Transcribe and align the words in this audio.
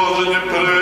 Боже, 0.00 0.28
не 0.30 0.40
перед. 0.40 0.79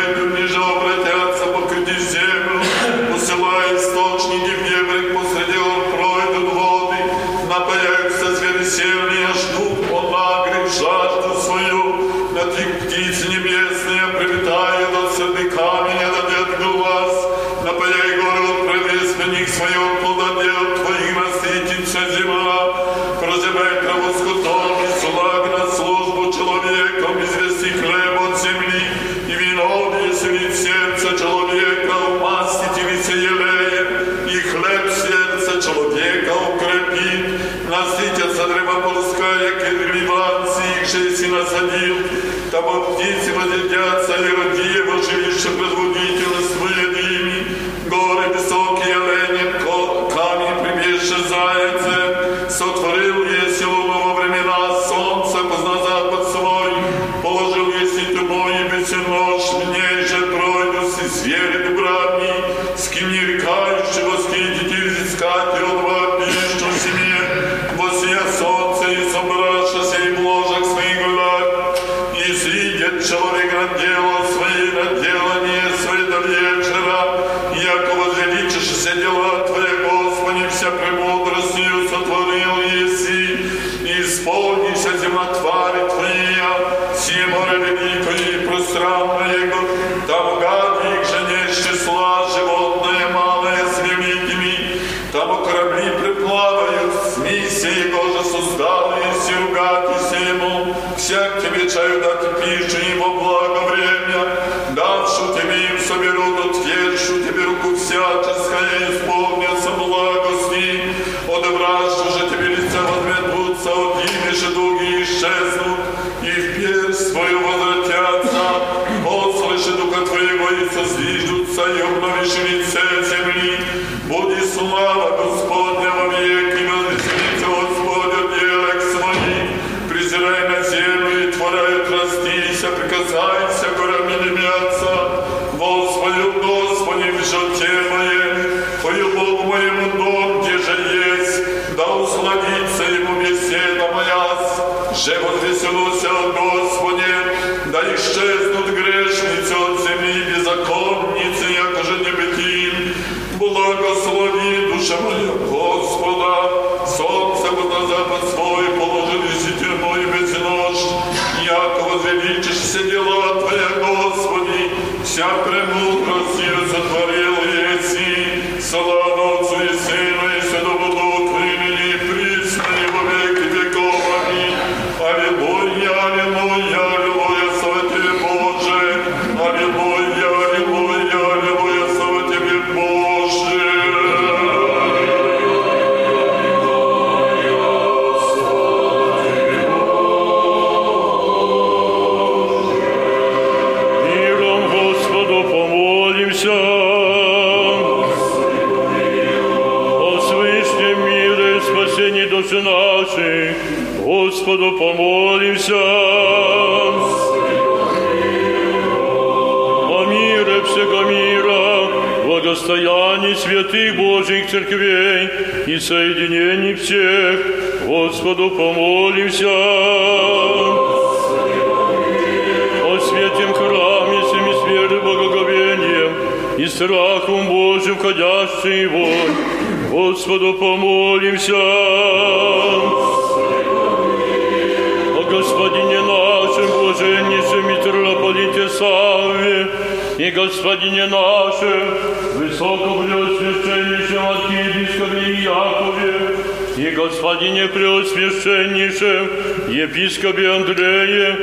Отече, 248.99 249.29
епископе 249.69 250.51
Андрее, 250.51 251.37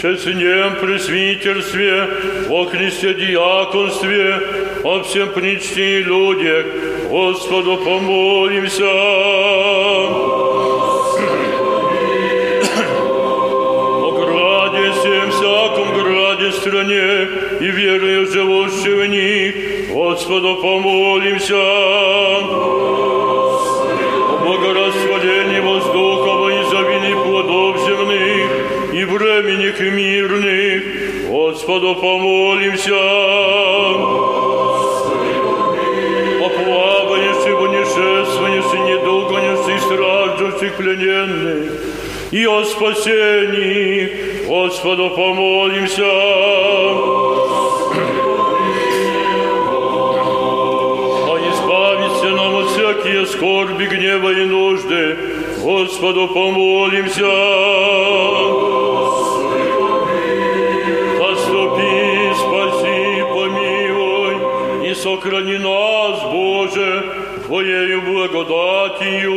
честнем 0.00 0.74
пресвитерстве, 0.80 2.08
во 2.48 2.64
Христе 2.66 3.14
диаконстве, 3.14 4.40
о 4.82 5.02
всем 5.02 5.28
причте 5.34 6.00
и 6.00 6.02
людях, 6.02 6.66
Господу 7.08 7.76
помолимся. 7.76 8.84
о 14.02 14.12
граде 14.18 14.90
всем 14.92 15.30
всяком 15.30 15.94
граде 15.94 16.52
стране 16.52 17.28
и 17.60 17.70
верою 17.70 18.26
живущих 18.26 18.96
в 18.96 19.06
них. 19.06 19.54
Господу 19.92 20.56
помолимся. 20.56 21.54
О 24.28 24.38
благорасходении 24.44 25.60
воздуха 25.60 26.15
век 29.78 29.92
мирный, 29.92 30.82
Господу 31.28 31.94
помолимся. 31.96 32.94
О 36.40 36.48
плавании, 36.48 37.52
унишествовании, 37.52 38.90
недугонии, 38.90 39.78
страждущих 39.78 40.76
плененных, 40.76 41.72
и 42.30 42.46
о 42.46 42.64
спасении 42.64 44.46
Господу 44.46 45.10
помолимся. 45.10 46.04
А 51.28 51.38
избавиться 51.50 52.30
нам 52.30 52.56
от 52.56 52.70
всякие 52.70 53.26
скорби, 53.26 53.86
гнева 53.86 54.30
и 54.30 54.44
нужды, 54.44 55.16
Господу 55.62 56.28
помолимся. 56.28 58.05
сохрани 65.26 65.58
нас, 65.58 66.22
Боже, 66.22 67.04
Твоею 67.46 68.02
благодатью. 68.02 69.32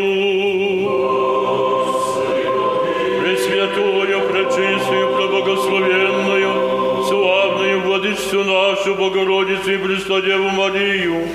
Пресвятую, 3.21 4.21
пречистую, 4.29 5.15
преблагословенную, 5.15 7.05
славную 7.05 7.81
владычцу 7.81 8.43
нашу 8.43 8.95
Богородицу 8.95 9.71
и 9.71 9.77
Престодеву 9.77 10.49
Марию, 10.49 11.27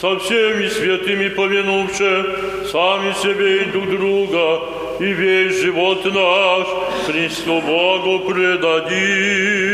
со 0.00 0.18
всеми 0.18 0.68
святыми 0.68 1.28
повинувши 1.28 2.26
сами 2.70 3.12
себе 3.22 3.62
и 3.62 3.64
друг 3.66 3.90
друга, 3.90 4.60
и 5.00 5.12
весь 5.12 5.60
живот 5.60 6.04
наш 6.04 6.66
Христу 7.06 7.60
Богу 7.60 8.20
предадим. 8.20 9.69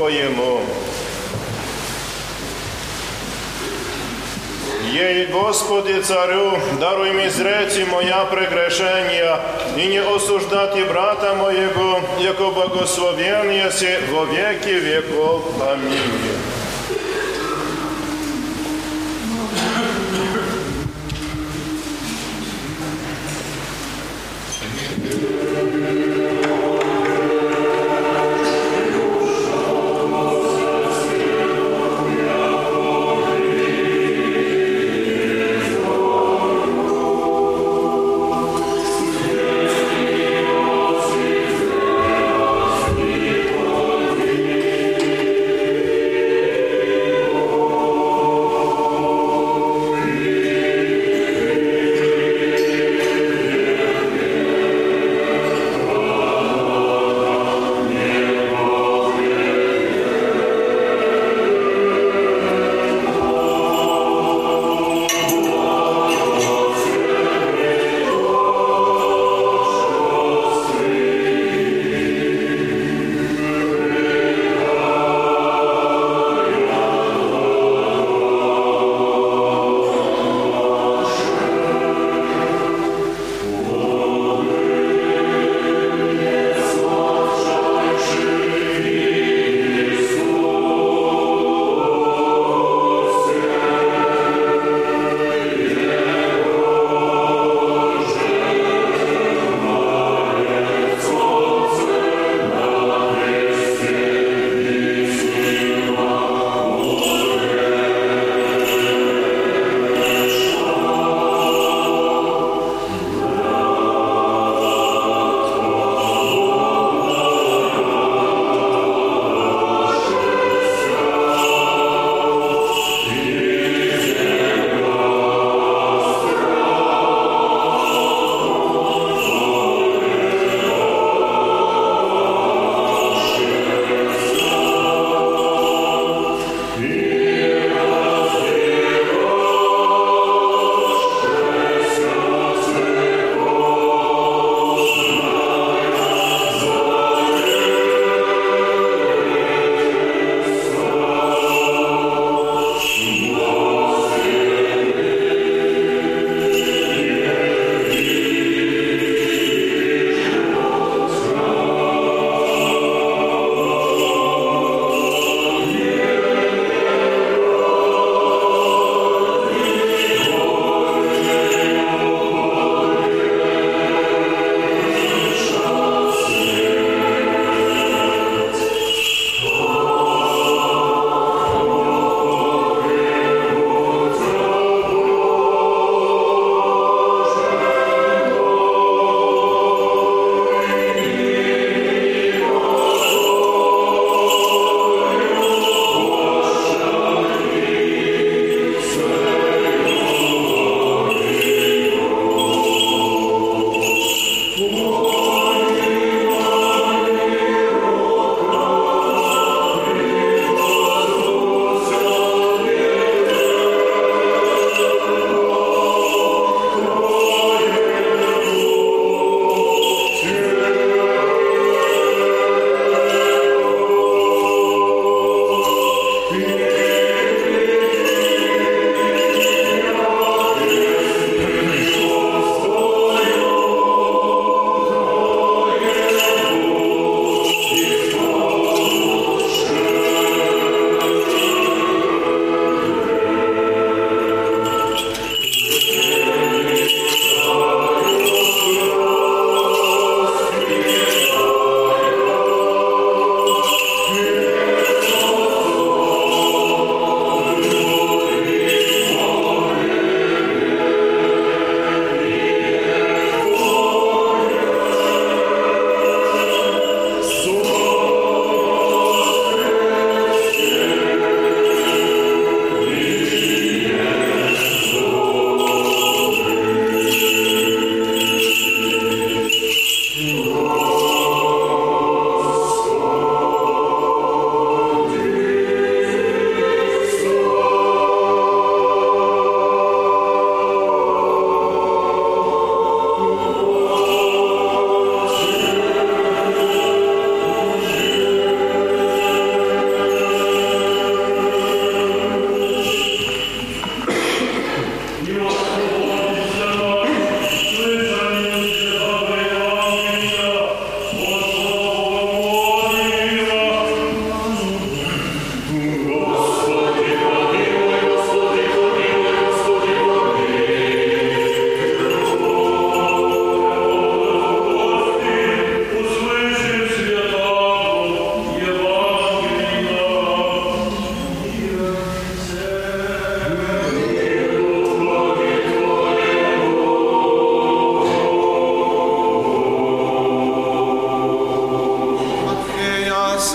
Твоєму. 0.00 0.60
Ей, 4.94 5.26
Господи, 5.32 6.00
Царю, 6.00 6.52
даруй 6.80 7.12
мне 7.12 7.30
зречи 7.30 7.86
моя 7.90 8.24
прегрешения, 8.24 9.38
и 9.76 9.86
не 9.86 9.98
осуждати 9.98 10.84
брата 10.84 11.34
моего, 11.34 12.00
яко 12.20 12.50
благословен 12.50 13.50
еси 13.50 13.98
во 14.10 14.24
веки 14.24 14.80
веков. 14.80 15.42
Аминь. 15.72 16.59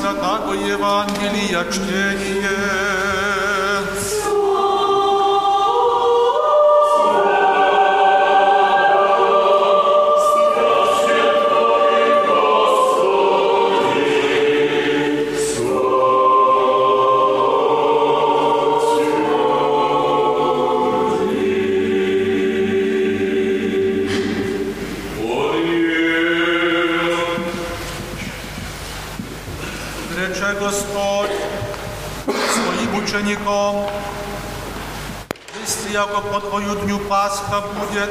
Святаго 0.05 0.53
Евангелия 0.53 1.65
чтение. 1.71 3.04
своим 33.24 33.24
ученикам, 33.24 33.86
если 35.60 35.92
яко 35.92 36.20
по 36.20 36.40
твою 36.40 36.74
дню 36.76 36.98
Пасха 36.98 37.60
будет, 37.60 38.10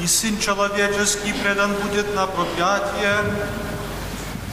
и 0.00 0.06
Сын 0.06 0.38
Человеческий 0.38 1.32
предан 1.32 1.72
будет 1.74 2.14
на 2.14 2.26
пропятие, 2.26 3.16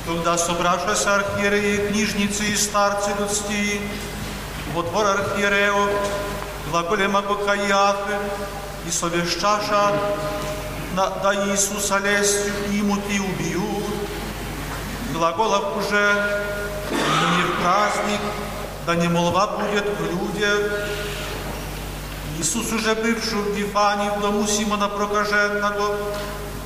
тогда 0.05 0.37
собравшись 0.37 1.05
архиереи, 1.05 1.87
книжницы 1.89 2.45
и 2.45 2.55
старцы 2.55 3.11
людские, 3.19 3.81
во 4.73 4.83
двор 4.83 5.05
архиереев, 5.05 5.89
глаголем 6.69 7.17
ако 7.17 7.35
Каиафы, 7.35 8.17
и 8.87 8.91
совещаша 8.91 9.93
на, 10.95 11.09
да 11.09 11.33
Иисуса 11.49 11.97
лестью 11.99 12.53
ему 12.71 12.97
ты 12.97 13.21
убьют, 13.21 13.83
глаголов 15.13 15.77
уже 15.77 16.57
но 16.91 17.35
не 17.35 17.43
в 17.43 17.61
праздник, 17.61 18.21
да 18.86 18.94
не 18.96 19.08
молва 19.08 19.46
будет 19.46 19.84
в 19.98 20.04
людях. 20.04 20.88
Иисус 22.38 22.72
уже 22.72 22.94
бывший 22.94 23.38
в 23.38 23.54
Вифании, 23.54 24.10
в 24.16 24.20
дому 24.20 24.46
Симона 24.46 24.88
Прокаженного, 24.88 25.96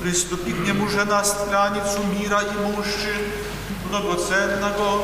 приступи 0.00 0.52
к 0.52 0.66
нему 0.66 0.88
жена 0.88 1.22
страницу 1.24 2.02
мира 2.18 2.40
и 2.40 2.58
мужчин, 2.58 3.32
многоценного, 3.90 5.02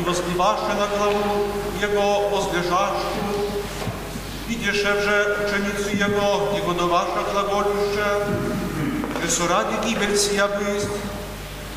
и 0.00 0.04
возливавши 0.04 0.74
на 0.78 0.86
главу 0.96 1.46
его 1.80 2.28
возлежащую, 2.30 3.50
видеше 4.48 4.92
вже 4.94 5.36
ученицу 5.44 5.90
его, 5.90 6.52
негодоваша 6.54 7.22
глаголюща, 7.32 8.26
че 9.20 9.30
соради 9.30 9.86
гибель 9.86 10.16
сия 10.16 10.48
бысть, 10.48 10.88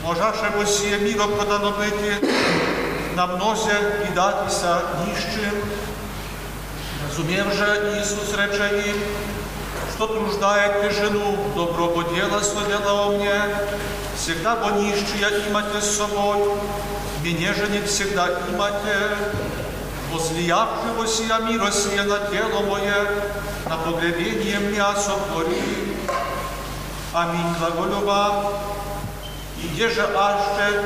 можаше 0.03 0.51
бо 0.55 0.65
сие 0.65 0.99
миро 0.99 1.27
продано 1.27 1.71
бити, 1.71 2.27
мнозе 3.26 4.05
і 4.11 4.15
датися 4.15 4.82
ніщим. 5.05 5.61
Разумев 7.18 7.53
же 7.53 7.99
Иисус 7.99 8.34
рече 8.38 8.89
им, 8.89 8.95
что 9.95 10.07
труждаете 10.07 10.91
жену, 10.91 11.36
доброго 11.55 12.03
дела 12.03 12.41
соделала 12.41 13.18
мне, 13.18 13.41
всегда 14.15 14.55
бо 14.55 14.72
нищия 14.72 15.30
имате 15.49 15.82
с 15.82 15.97
собой, 15.97 16.38
мне 17.22 17.53
же 17.53 17.68
не 17.72 17.82
всегда 17.82 18.30
имате, 18.53 19.18
возлиявшего 20.13 21.07
сия 21.07 21.39
мира 21.39 21.72
сия 21.72 22.03
на 22.03 22.20
тело 22.28 22.61
мое, 22.70 23.07
на 23.65 23.78
погребение 23.78 24.59
мясо 24.59 25.13
твори. 25.32 25.95
Аминь, 27.13 27.55
глаголю 27.59 28.05
вам, 28.05 28.53
и 29.64 29.68
где 29.70 29.89
же 29.89 30.08
аще 30.16 30.82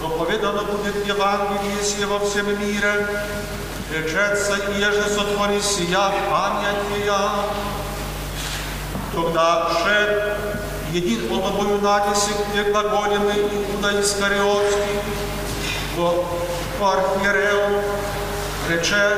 проповедано 0.00 0.62
будет 0.62 1.06
Евангелие 1.06 1.82
сие 1.82 2.06
во 2.06 2.18
всем 2.20 2.46
мире, 2.60 3.06
речется, 3.92 4.56
и 4.70 4.80
еже 4.80 5.04
сотвори 5.08 5.60
сия 5.60 6.12
памятия. 6.30 7.14
Тогда 9.14 9.68
шед 9.82 10.36
един 10.92 11.32
от 11.32 11.46
обою 11.46 11.80
натиск, 11.80 12.30
где 12.52 12.64
глаголемый 12.64 13.36
Иуда 13.72 14.00
Искариотский, 14.00 15.00
во 15.96 16.92
архиерею, 16.92 17.82
рече, 18.68 19.16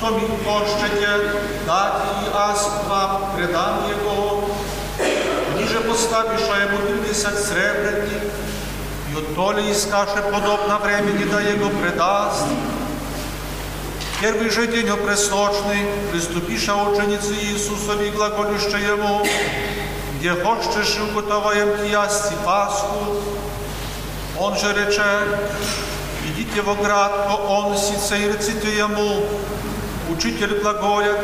то 0.00 0.10
ми 0.10 0.28
пощете, 0.44 1.32
дати 1.66 2.08
и 2.24 2.30
аз 2.34 2.70
вам 2.88 3.32
предам 3.36 3.90
его, 3.90 4.39
ниже 5.69 5.79
поставиша 5.81 6.55
ему 6.63 6.77
30 7.03 7.39
сребреник, 7.39 8.23
и 9.11 9.17
от 9.17 9.35
то 9.35 9.51
ли 9.53 9.71
искаше 9.71 10.21
подобно 10.31 10.79
времени, 10.79 11.23
да 11.25 11.41
его 11.41 11.69
предаст. 11.69 12.45
Первый 14.21 14.49
же 14.49 14.67
день 14.67 14.89
опресночный 14.89 15.85
приступиша 16.11 16.75
ученицы 16.75 17.33
Иисусови 17.33 18.09
глаголюще 18.11 18.79
ему, 18.81 19.25
где 20.17 20.31
хочешь 20.31 20.97
уготоваем 20.99 21.83
ясти 21.85 22.33
Пасху, 22.45 23.17
он 24.39 24.57
же 24.57 24.73
рече, 24.73 25.03
идите 26.27 26.61
во 26.61 26.75
град, 26.75 27.27
то 27.27 27.35
он 27.35 27.77
сице 27.77 28.17
и 28.17 28.27
реците 28.27 28.77
ему, 28.77 29.25
учитель 30.09 30.59
глаголет, 30.61 31.19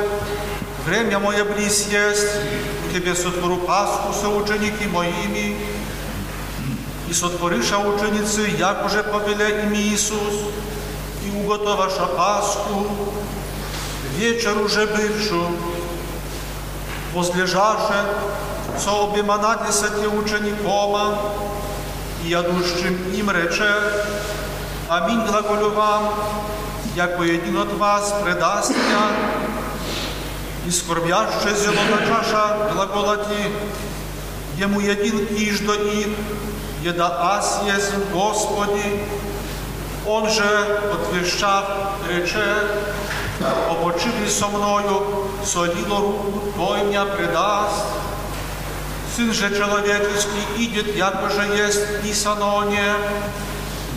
время 0.86 1.18
мое 1.18 1.44
близ 1.44 1.88
есть, 1.88 2.28
тебе 2.92 3.14
сотвору 3.14 3.56
Пасху 3.56 4.12
со 4.12 4.28
ученики 4.28 4.86
моими, 4.86 5.56
и 7.08 7.12
сотвориша 7.12 7.78
ученицы, 7.78 8.48
як 8.56 8.86
уже 8.86 9.02
повеле 9.02 9.64
им 9.64 9.74
Иисус, 9.74 10.34
и 11.24 11.36
уготоваша 11.36 12.06
Пасху, 12.06 12.86
вечер 14.16 14.56
уже 14.58 14.86
бывшу, 14.86 15.48
возлежаше 17.12 18.04
со 18.78 19.04
обима 19.04 19.38
на 19.38 19.56
десяти 19.66 20.06
ученикома, 20.06 21.18
и 22.24 22.28
ядущим 22.28 23.12
им 23.12 23.30
рече, 23.30 23.74
Аминь 24.88 25.26
глаголю 25.26 25.70
вам, 25.70 26.14
яко 26.94 27.24
един 27.24 27.58
от 27.58 27.72
вас 27.72 28.14
предаст 28.22 28.70
меня, 28.70 29.55
и 30.66 30.70
скорбяще 30.70 31.54
зелена 31.54 31.98
чаша 32.06 32.70
глаголати, 32.72 33.50
ему 34.58 34.80
един 34.80 35.26
киш 35.26 35.60
до 35.60 35.74
их, 35.74 36.08
еда 36.82 37.18
аз 37.20 37.60
есмь 37.66 38.02
Господи, 38.12 39.00
он 40.06 40.28
же, 40.30 40.80
отвещав, 40.92 41.64
рече, 42.08 42.54
обочили 43.70 44.28
со 44.28 44.48
мною, 44.48 45.28
солило 45.44 46.00
руку, 46.00 46.42
той 46.56 46.84
меня 46.84 47.04
предаст. 47.04 47.84
Сын 49.14 49.32
же 49.32 49.56
человеческий 49.56 50.44
идет, 50.58 50.94
яко 50.96 51.30
же 51.30 51.42
есть 51.56 52.02
писано 52.02 52.66
не, 52.66 52.94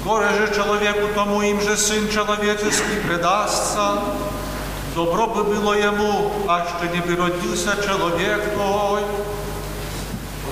горе 0.04 0.30
же 0.30 0.54
человеку 0.56 1.14
тому 1.14 1.42
им 1.42 1.62
же 1.62 1.76
Сын 1.78 2.10
человеческий 2.10 3.00
предастся 3.06 4.00
Добро 4.99 5.27
бы 5.27 5.43
было 5.43 5.75
ему, 5.75 6.31
а 6.49 6.65
что 6.65 6.87
не 6.87 7.01
бы 7.01 7.17
родился 7.17 7.77
человек 7.85 8.55
той. 8.57 9.03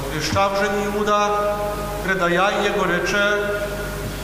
Отвещав 0.01 0.59
же 0.59 0.67
Иуда, 0.87 1.57
предая 2.05 2.65
его 2.65 2.85
рече, 2.85 3.39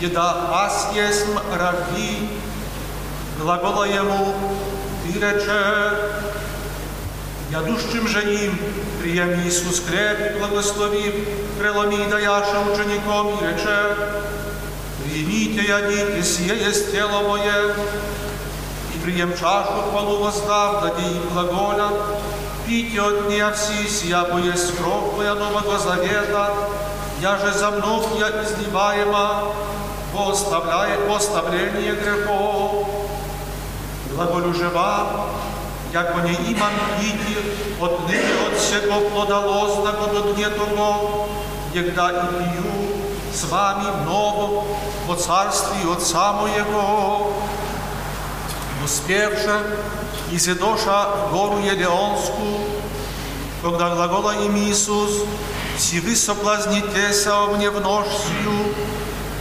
еда 0.00 0.50
аз 0.64 0.88
есмь 0.94 1.38
раби, 1.54 2.30
глагола 3.40 3.84
ему, 3.84 4.34
ты 5.04 5.18
рече, 5.18 5.98
ядущим 7.50 8.08
же 8.08 8.22
им, 8.44 8.58
прием 9.00 9.40
Иисус 9.46 9.80
креп 9.80 10.18
и 10.20 10.38
благословив, 10.38 11.14
преломи 11.58 12.10
даяша 12.10 12.60
учеником 12.60 13.38
и 13.38 13.46
рече, 13.46 13.96
примите, 15.04 15.62
ядите, 15.62 16.22
сие 16.22 16.56
есть 16.58 16.92
тело 16.92 17.22
мое, 17.28 17.70
и 17.70 17.74
прием 19.03 19.33
чашу 19.37 19.83
хвалу 19.91 20.17
воздав, 20.23 20.81
дади 20.81 21.03
им 21.03 21.29
глаголя, 21.33 21.89
пите 22.65 23.01
от 23.01 23.29
нее 23.29 23.51
все, 23.53 23.89
сия 23.89 24.23
бо 24.31 24.39
есть 24.39 24.77
кровь 24.77 25.17
моя 25.17 25.35
нового 25.35 25.77
завета, 25.77 26.53
я 27.21 27.37
же 27.37 27.51
за 27.51 27.71
мной 27.71 28.05
я 28.17 28.29
изливаема, 28.43 29.53
во 30.13 30.31
оставляет 30.31 31.07
во 31.07 31.17
оставление 31.17 31.95
грехов. 31.95 32.87
Глаголю 34.11 34.53
же 34.53 34.69
вам, 34.69 35.29
яко 35.91 36.21
не 36.21 36.53
имам 36.53 36.71
пити, 36.99 37.37
отныне 37.81 38.33
от 38.47 38.57
всего 38.57 39.01
плодолозного 39.09 40.07
до 40.07 40.33
дне 40.33 40.49
того, 40.49 41.27
егда 41.73 42.09
и 42.09 42.27
пью 42.27 42.83
с 43.33 43.43
вами 43.45 43.87
много 44.03 44.63
во 45.07 45.15
царстве 45.15 45.91
Отца 45.91 46.33
моего. 46.33 47.33
Успевши, 48.84 49.60
изедоша 50.30 51.08
в 51.26 51.32
гору 51.32 51.58
Елеонскую, 51.58 52.60
когда 53.62 53.94
глагола 53.94 54.44
им 54.44 54.56
Иисус, 54.56 55.24
«Си 55.78 56.00
вы 56.00 56.16
соблазнитеся 56.16 57.44
о 57.44 57.46
мне 57.48 57.70
в 57.70 57.80
нож 57.80 58.06
сию, 58.06 58.74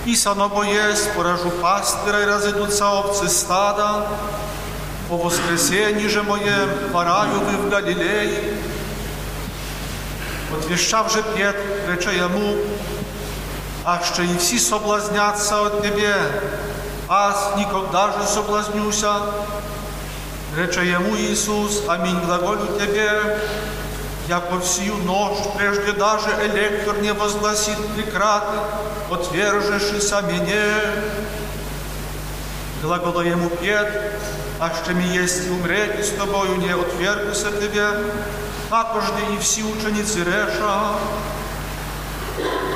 писано 0.06 0.48
бо 0.48 0.64
есть, 0.64 1.12
поражу 1.14 1.50
пастыря 1.50 2.22
и 2.22 2.26
разойдутся 2.26 2.88
овцы 2.90 3.28
стада, 3.28 4.08
по 5.10 5.18
воскресенье 5.18 6.10
же 6.10 6.24
моем 6.24 6.70
пораю 6.94 7.40
вы 7.40 7.58
в 7.58 7.70
Галилее». 7.70 8.58
Отвещав 10.56 11.12
же 11.12 11.24
Петр, 11.36 11.60
рече 11.90 12.16
ему, 12.16 12.56
а 13.84 14.02
ще 14.04 14.26
и 14.26 14.38
все 14.38 14.60
соблазнятся 14.60 15.66
от 15.66 15.82
тебе, 15.82 16.16
аз 17.13 17.57
никогда 17.57 18.07
же 18.13 18.27
соблазнюся. 18.27 19.15
Рече 20.57 20.85
ему 20.87 21.15
Иисус, 21.17 21.83
аминь 21.89 22.19
глаголю 22.21 22.67
тебе, 22.79 23.39
яко 24.29 24.61
всю 24.61 24.97
ночь, 24.97 25.39
прежде 25.57 25.93
даже 25.93 26.31
электор 26.47 26.99
не 26.99 27.13
возгласит 27.13 27.77
прекраты, 27.95 28.59
отвержешься 29.11 30.23
мне. 30.23 30.65
Глагола 32.83 33.23
ему 33.23 33.51
Петр, 33.51 34.13
а 34.59 34.71
ще 34.85 34.95
ми 34.95 35.05
єсть 35.05 35.47
і 35.47 35.51
умрети 35.51 36.03
з 36.03 36.11
тобою, 36.11 36.63
не 36.67 36.75
отвергуся 36.75 37.51
тебе, 37.51 37.99
також 38.71 39.05
де 39.05 39.35
і 39.35 39.39
всі 39.39 39.63
учениці 39.63 40.23
реша. 40.23 40.81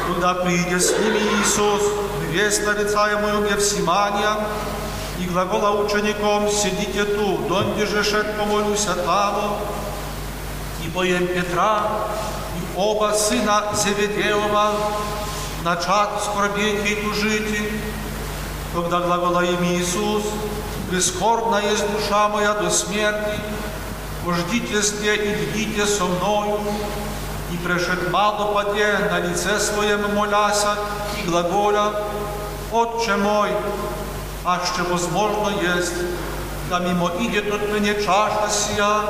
Когда 0.07 0.35
придет 0.35 0.83
с 0.83 0.93
ними 0.93 1.21
Иисус, 1.41 1.83
весть 2.37 2.67
нарицаемую 2.67 3.49
Гефсимания, 3.49 4.37
и 5.19 5.25
глагола 5.25 5.71
учеником 5.83 6.51
«Сидите 6.51 7.05
ту, 7.05 7.39
донде 7.49 7.87
же 7.87 8.05
шед 8.05 8.37
помолюся 8.37 8.95
тамо», 8.95 9.59
и 10.85 10.89
поем 10.89 11.27
Петра, 11.29 11.85
и 12.59 12.79
оба 12.79 13.15
сына 13.15 13.65
Зеведеева, 13.75 14.73
начат 15.65 16.11
скорбеть 16.25 16.85
и 16.91 16.97
тужите, 16.97 17.73
когда 18.75 19.01
глагола 19.01 19.43
им 19.43 19.65
Иисус, 19.65 20.25
«Прискорбна 20.91 21.57
есть 21.57 21.91
душа 21.91 22.29
моя 22.29 22.53
до 22.53 22.69
смерти, 22.69 23.41
пождите 24.27 24.83
зде 24.83 25.15
и 25.15 25.47
бдите 25.47 25.87
со 25.87 26.05
мною, 26.05 26.61
и 27.53 27.57
прешед 27.57 28.11
мало 28.11 28.55
паде 28.55 28.99
на 29.11 29.21
лице 29.21 29.59
своем 29.61 30.15
моляся 30.15 30.77
и 31.19 31.29
глаголя, 31.29 31.93
Отче 32.73 33.15
мой, 33.17 33.51
а 34.45 34.61
ще 34.67 34.83
возможно 34.83 35.51
есть, 35.77 35.95
да 36.69 36.81
мимо 36.81 37.11
идет 37.21 37.55
от 37.55 37.69
меня 37.73 37.95
чаша 37.95 38.51
сия, 38.51 39.01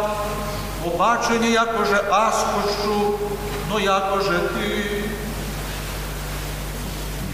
побачення, 0.84 1.48
якоже 1.48 2.04
аз 2.10 2.44
хочу, 2.54 3.18
но 3.70 3.78
якоже 3.78 4.38
ти. 4.38 5.04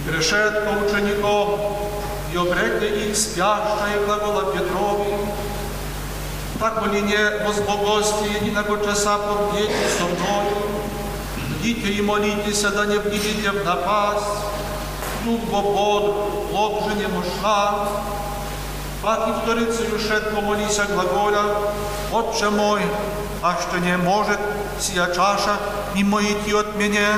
Грешет 0.06 0.64
по 0.64 0.86
учеником, 0.86 1.58
и 2.32 2.36
обрекли 2.36 3.08
их 3.08 3.16
спящая 3.16 4.04
глагола 4.06 4.52
Петрови, 4.52 5.14
так 6.58 6.86
ли 6.86 7.02
не 7.02 7.46
возбогости 7.46 8.24
единого 8.40 8.84
часа 8.84 9.18
побдите 9.18 9.88
со 9.98 10.04
мною, 10.04 10.71
бдите 11.62 11.92
и 11.92 12.02
молитесь, 12.02 12.62
да 12.62 12.86
не 12.86 12.98
вдите 12.98 13.50
в 13.50 13.64
напасть, 13.64 14.26
дух 15.24 15.40
Бобод, 15.42 16.50
плод 16.50 16.84
же 16.88 16.96
не 16.96 17.06
мошла, 17.06 17.88
пак 19.00 19.28
и 19.28 19.32
вторицею 19.32 19.98
шед 19.98 20.34
помолися 20.34 20.86
глаголя, 20.86 21.42
Отче 22.10 22.50
мой, 22.50 22.82
а 23.42 23.56
что 23.60 23.78
не 23.78 23.96
может 23.96 24.38
сия 24.80 25.06
чаша 25.14 25.56
мимо 25.94 26.20
идти 26.20 26.52
от 26.52 26.74
меня, 26.76 27.16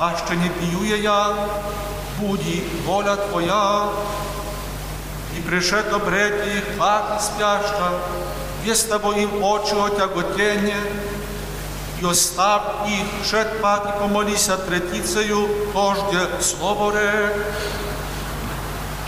а 0.00 0.16
что 0.16 0.34
не 0.34 0.48
пью 0.48 0.82
я, 0.82 1.34
буди 2.18 2.64
воля 2.86 3.16
Твоя, 3.16 3.88
и 5.36 5.40
пришед 5.42 5.92
обрет 5.92 6.46
их, 6.46 6.64
и 6.64 7.20
спяща, 7.20 7.90
весь 8.64 8.84
тобой 8.84 9.22
им 9.22 9.42
очи 9.42 9.74
отяготение, 9.74 10.80
и 12.04 12.10
оставь 12.10 12.62
их, 12.88 13.26
шед 13.26 13.60
пак 13.60 13.96
и 13.96 13.98
помолися 13.98 14.56
третицею, 14.56 15.48
тожде 15.72 16.20
слово 16.40 16.92
рек. 16.92 17.32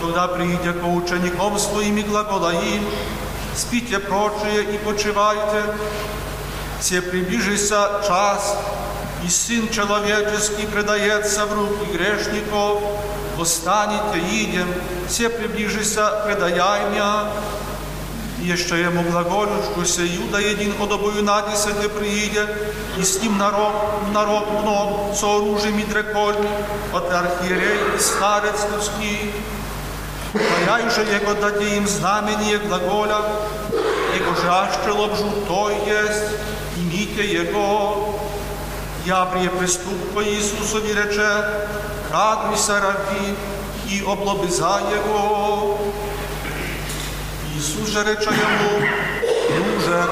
Тогда 0.00 0.28
придя 0.28 0.72
по 0.72 0.86
ученикам 0.86 1.58
своим 1.58 1.98
и 1.98 2.02
глагола 2.02 2.52
им, 2.52 2.84
спите 3.54 3.98
прочие 3.98 4.74
и 4.74 4.78
почивайте, 4.78 5.64
все 6.80 7.02
приближится 7.02 8.02
час, 8.06 8.56
и 9.24 9.28
Сын 9.28 9.68
Человеческий 9.68 10.66
предается 10.66 11.46
в 11.46 11.52
руки 11.54 11.92
грешников, 11.92 12.82
восстанете, 13.36 14.18
идем, 14.30 14.68
все 15.08 15.28
приближится, 15.28 16.22
предаяй 16.26 16.90
меня. 16.90 17.28
Глаголю, 19.10 19.62
что 19.72 19.84
се 19.84 20.02
Юда 20.02 20.40
един 20.40 20.74
от 20.80 20.92
обою 20.92 21.22
надесете 21.22 21.88
прииде, 21.88 22.46
и 22.98 23.04
с 23.04 23.22
ним 23.22 23.38
народ, 23.38 23.72
народ 24.12 24.62
мног, 24.62 25.16
со 25.16 25.26
оружием 25.26 25.78
и 25.78 25.84
дрекольми, 25.84 26.48
от 26.92 27.12
архиерей 27.12 27.78
и 27.96 27.98
старец 27.98 28.66
людский. 28.72 29.32
А 30.34 30.80
я 30.80 30.90
же 30.90 31.00
его 31.02 31.34
даде 31.34 31.76
им 31.76 31.88
знамение 31.88 32.58
глаголя, 32.58 33.18
его 34.16 34.34
же 34.34 34.48
аще 34.48 34.90
лобжу 34.90 35.30
той 35.48 35.74
есть, 35.86 36.24
имите 36.76 37.24
его. 37.24 38.20
Я 39.06 39.24
прije 39.24 39.50
pristupo 39.50 40.20
Isusovi 40.20 40.92
reče, 40.92 41.30
radujся, 42.12 42.80
раби, 42.80 43.36
и 43.88 44.02
облобызай 44.02 44.82
его. 44.94 45.78
Иисус 47.56 47.88
же 47.88 48.04
рече 48.04 48.28
ему, 48.28 48.86
друже, 49.56 50.04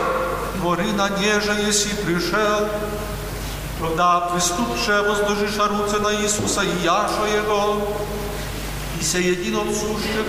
твори 0.57 0.93
на 0.93 1.11
неже, 1.11 1.53
если 1.67 1.95
пришел. 1.97 2.69
Тогда 3.79 4.21
приступше 4.21 5.03
возложишь 5.03 5.59
руце 5.59 5.99
на 5.99 6.15
Иисуса 6.23 6.63
и 6.63 6.85
яшо 6.85 7.27
его, 7.27 7.97
и 8.99 9.05
се 9.05 9.19
един 9.19 9.57
от 9.57 9.77
сущих 9.77 10.25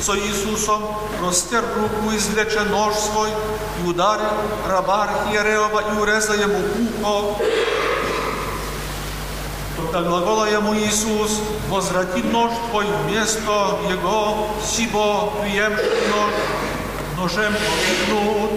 со 0.00 0.16
Иисусом 0.16 0.82
простер 1.18 1.64
руку, 1.76 2.14
извлече 2.14 2.60
нож 2.60 2.94
свой 2.94 3.30
и 3.82 3.88
удари 3.88 4.22
раба 4.68 5.08
Архиереова 5.08 5.82
и 5.92 6.00
уреза 6.00 6.34
ему 6.34 6.60
ухо. 7.02 7.36
Тогда 9.92 10.08
глагола 10.08 10.44
ему 10.44 10.72
Иисус, 10.74 11.40
возврати 11.68 12.22
нож 12.22 12.52
твой 12.70 12.86
вместо 13.04 13.76
его, 13.90 14.46
сибо 14.64 15.32
приемший 15.40 16.06
нож, 16.08 16.32
ножем 17.16 17.52
поведнут. 17.52 18.50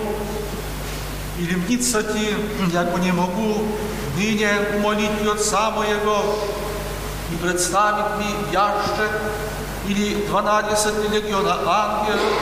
И 1.39 1.45
ремниться 1.47 2.03
ти, 2.03 2.35
яко 2.71 2.99
не 2.99 3.11
могу, 3.11 3.63
ныне 4.15 4.51
умолить 4.75 5.27
Отца 5.27 5.71
моего, 5.71 6.23
и 7.31 7.35
представить 7.37 8.19
ми 8.19 8.53
яще, 8.53 9.09
или 9.87 10.27
12 10.27 11.11
легиона 11.11 11.57
ангелов, 11.65 12.33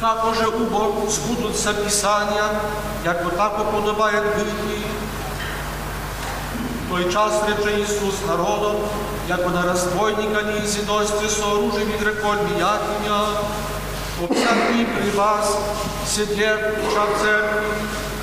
како 0.00 0.34
же 0.34 0.48
убо 0.48 1.08
сбудутся 1.08 1.74
Писания, 1.74 2.60
яко 3.04 3.30
тако 3.30 3.64
подобает 3.70 4.24
быть 4.34 4.84
той 6.94 7.12
час 7.12 7.32
рече 7.48 7.80
Ісус 7.80 8.14
народом, 8.28 8.76
яко 9.28 9.50
на 9.50 9.62
разбойника 9.62 10.42
не 10.42 10.64
изидости 10.64 11.28
со 11.28 11.52
оружием 11.52 11.90
и 11.90 11.98
дрекольми 11.98 12.50
якиня, 12.50 13.26
обсякни 14.22 14.84
при 14.84 15.10
вас, 15.10 15.58
седлев 16.06 16.60
в 16.86 17.20
церкви, 17.20 17.66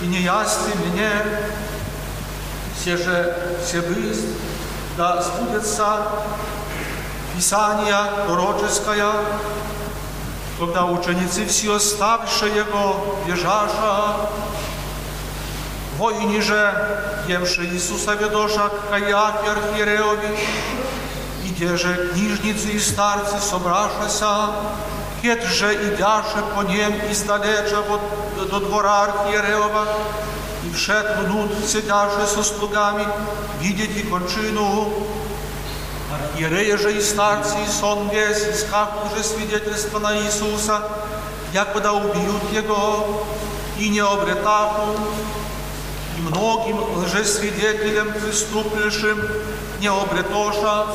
и 0.03 0.07
не 0.07 0.21
ясти 0.21 0.71
мне, 0.85 1.11
все 2.79 2.97
же 2.97 3.35
все 3.65 3.81
быст, 3.81 4.25
да 4.97 5.21
сбудется 5.21 5.97
Писание 7.35 8.03
пророческое, 8.25 9.11
когда 10.59 10.85
ученицы 10.85 11.45
все 11.45 11.75
оставшие 11.75 12.55
его 12.55 13.17
бежаша, 13.27 14.15
Воїні 16.01 16.41
же, 16.41 16.73
євши 17.27 17.65
Ісуса 17.75 18.15
Ведоша 18.15 18.69
к 18.69 18.75
Каяфі 18.89 19.49
архієреові, 19.49 20.29
і 21.45 21.49
де 21.59 21.77
же 21.77 21.95
книжниці 21.95 22.69
і 22.75 22.79
старці 22.79 23.35
собрашася, 23.49 24.47
хет 25.21 25.43
же 25.43 25.73
ідяше 25.73 26.41
по 26.55 26.63
нем 26.63 26.93
издалеча 27.11 27.81
вот 27.89 28.01
до 28.49 28.59
двора 28.59 29.03
архиереова, 29.03 29.85
и 30.65 30.75
všet 30.75 31.17
внут 31.19 31.51
сидяше 31.69 32.27
со 32.35 32.43
слугами, 32.43 33.05
видеть 33.61 33.97
и 33.97 34.01
кончину. 34.01 34.89
Архиерея 36.13 36.77
же 36.77 36.97
и 36.97 37.01
старцы, 37.01 37.55
и 37.67 37.71
сон 37.79 38.09
весь, 38.09 38.47
искав 38.47 38.87
уже 39.05 39.23
свидетельство 39.23 39.99
на 39.99 40.17
Иисуса, 40.17 40.81
якода 41.53 41.91
убьют 41.91 42.51
его, 42.53 43.23
и 43.77 43.89
не 43.89 43.99
обретаху, 43.99 44.93
и 44.93 45.50
многим 46.31 46.79
лжесвидетелям 46.97 48.13
преступнейшим 48.13 49.19
не 49.79 49.87
обретоша, 49.87 50.87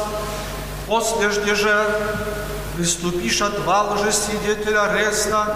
послежде 0.88 1.54
же 1.54 1.86
приступиша 2.76 3.50
два 3.50 3.82
лжесвидетеля 3.92 4.92
реста, 4.94 5.54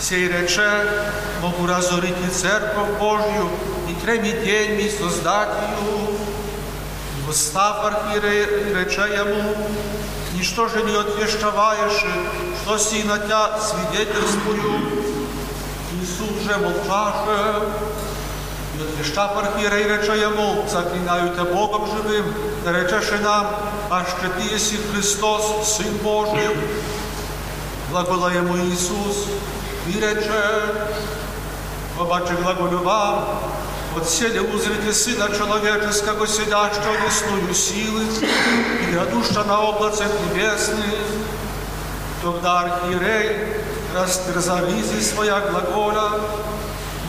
сей 0.00 0.28
рече, 0.28 0.70
могу 1.40 1.66
разорить 1.66 2.16
и 2.26 2.30
церковь 2.30 2.98
Божью, 2.98 3.48
и 3.88 3.94
треми 4.04 4.30
днями 4.30 4.90
создать 4.90 5.48
ее. 5.48 6.08
И 7.18 7.28
восстав 7.28 7.84
архиерей 7.84 8.74
рече 8.74 9.02
ему, 9.02 9.56
ничто 10.34 10.68
же 10.68 10.82
не 10.82 10.96
отвещаваешь, 10.96 12.04
что 12.62 12.78
си 12.78 13.04
на 13.04 13.18
тя 13.18 13.58
свидетельствую. 13.60 14.80
Иисус 16.00 16.42
же 16.44 16.56
молчаше, 16.58 17.62
и 18.77 18.81
отвещав 18.81 19.37
архиерей 19.37 19.83
рече 19.83 20.21
ему, 20.21 20.65
заклинаю 20.69 21.35
те 21.35 21.43
Богом 21.43 21.87
живым, 21.87 22.33
да 22.63 22.73
речеше 22.73 23.19
нам, 23.19 23.47
а 23.89 24.03
ще 24.05 24.29
ти 24.41 24.53
еси 24.53 24.77
Христос, 24.77 25.75
Сын 25.77 25.97
Божий. 26.03 26.49
Gлагола 27.91 28.31
ему 28.31 28.57
Иисус 28.57 29.27
и 29.87 29.99
рече, 29.99 30.43
Обаче 31.99 32.33
глаголю 32.41 32.79
вам, 32.79 33.41
Отселе 33.95 34.41
узрите 34.41 34.93
Сына 34.93 35.27
Человеческого, 35.27 36.25
сидящего 36.25 36.95
десную 37.05 37.53
силы, 37.53 38.03
и 38.81 38.91
грядуща 38.91 39.43
на 39.43 39.57
облацах 39.69 40.07
небесных. 40.33 40.85
Тогда 42.23 42.61
архиерей 42.61 43.47
растерзал 43.93 44.65
изи 44.69 45.01
своя 45.01 45.41
глаголя, 45.41 46.21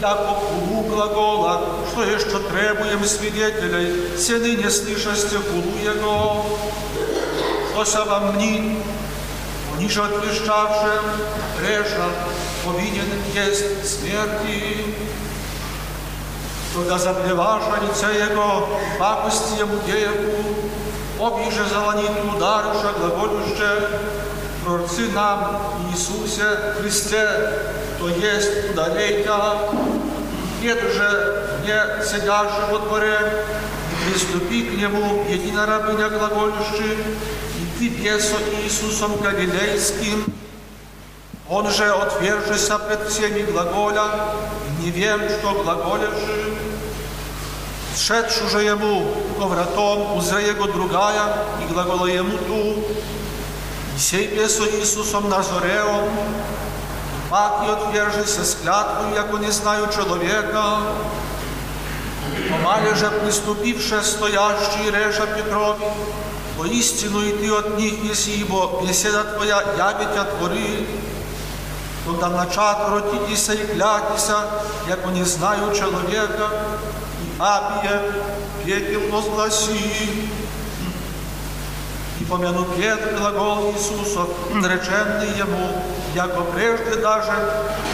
яко 0.02 0.34
хулу 0.34 0.82
глагола, 0.82 1.60
что 1.90 2.02
еще 2.02 2.38
требуем 2.50 3.04
свидетелей, 3.04 4.16
все 4.16 4.38
ныне 4.38 4.68
слышасте 4.70 5.36
хулу 5.38 5.76
Его. 5.82 6.44
Что 7.72 7.84
се 7.84 8.04
вам 8.04 8.34
мнит, 8.36 8.78
ниже 9.78 10.02
отвещавшим, 10.02 11.04
реша, 11.60 12.08
повинен 12.64 13.08
есть 13.34 13.88
смерти. 13.88 14.94
Тогда 16.74 16.98
заплеваша 16.98 17.80
лице 17.82 18.30
Его, 18.30 18.68
пакости 18.98 19.58
Ему 19.58 19.78
деяку, 19.86 20.42
обиже 21.20 21.64
заланит 21.72 22.10
ударыша 22.34 22.92
глаголюще, 22.98 24.00
прорцы 24.66 25.08
нам 25.08 25.60
Иисусе 25.90 26.74
Христе, 26.80 27.28
то 27.98 28.08
есть 28.08 28.70
удалейка, 28.70 29.58
нет 30.62 30.78
же 30.80 31.60
не 31.64 32.04
сидящего 32.04 32.68
во 32.72 32.78
дворе, 32.78 33.18
и 33.90 34.10
приступи 34.10 34.62
к 34.62 34.72
Нему, 34.78 35.24
едино 35.28 35.66
рабыня 35.66 36.08
глаголющий, 36.08 36.98
и 37.58 37.78
ты 37.78 37.88
бесо 37.88 38.36
Иисусом 38.64 39.16
Галилейским, 39.16 40.24
он 41.48 41.70
же, 41.70 41.84
отвержися 41.84 42.78
пред 42.78 43.08
всеми 43.08 43.42
глаголя, 43.42 44.04
не 44.80 44.90
вем, 44.90 45.20
что 45.28 45.62
глаголеши. 45.62 46.56
Шедшу 47.94 48.48
же 48.48 48.62
ему 48.62 49.06
повратом, 49.38 50.16
узре 50.16 50.48
его 50.48 50.66
другая, 50.66 51.44
и 51.62 51.72
глагола 51.72 52.06
ему 52.06 52.38
ту, 52.38 52.84
и 53.97 53.99
сей 53.99 54.27
бесо 54.27 54.63
Иисусом 54.79 55.27
Назореом, 55.27 56.09
пак 57.31 57.63
и 57.67 57.71
отвержися 57.71 58.45
с 58.45 58.55
клятвою, 58.55 59.15
яко 59.15 59.37
не 59.37 59.51
знаю 59.51 59.87
человека, 59.95 60.79
Помале 62.49 62.93
же 62.95 63.09
приступивше 63.09 64.03
стоящий 64.03 64.91
реша 64.91 65.25
Петрови, 65.25 65.85
воистину 66.57 67.21
и 67.21 67.31
ты 67.31 67.51
от 67.51 67.77
них 67.77 68.03
неси, 68.03 68.41
ибо 68.41 68.81
беседа 68.87 69.23
твоя 69.23 69.61
явить 69.77 70.17
отвори, 70.17 70.87
Тогда 72.05 72.29
начат 72.29 72.89
ротитися 72.89 73.53
и 73.53 73.65
клятися, 73.65 74.43
яко 74.87 75.09
не 75.09 75.25
знаю 75.25 75.75
человека, 75.75 76.49
и 77.21 77.39
апие 77.39 78.13
пепел 78.65 79.01
возгласи 79.11 80.29
И 82.26 82.26
помяну 82.26 82.64
Петр 82.76 83.16
глагол 83.18 83.72
Иисусов, 83.72 84.28
реченный 84.54 85.36
ему, 85.36 85.82
яко 86.14 86.42
прежде 86.54 86.96
даже 86.96 87.32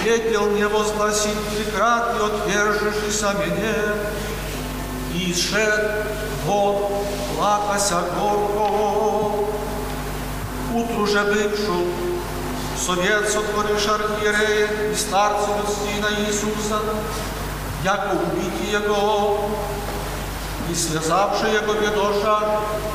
пепел 0.04 0.50
не 0.50 0.66
возгласит 0.66 1.36
трикrat 1.50 2.16
и 2.16 2.24
отвержешься 2.26 3.30
мне. 3.38 3.74
И 5.14 5.34
шед 5.34 6.06
вон 6.44 6.76
плакася 7.36 8.02
горко, 8.18 9.48
утру 10.74 11.06
же 11.06 11.22
бывшу, 11.24 11.86
Совет 12.78 13.28
сотвориш 13.28 13.86
архиерея 13.88 14.92
и 14.92 14.94
старцу 14.94 15.48
Сына 15.66 16.09
Иисуса, 16.20 16.80
яко 17.82 18.12
убити 18.12 18.70
Его, 18.70 19.50
и 20.74 20.76
связавши 20.76 21.45
Его 21.47 21.74
ведоша, 21.74 22.39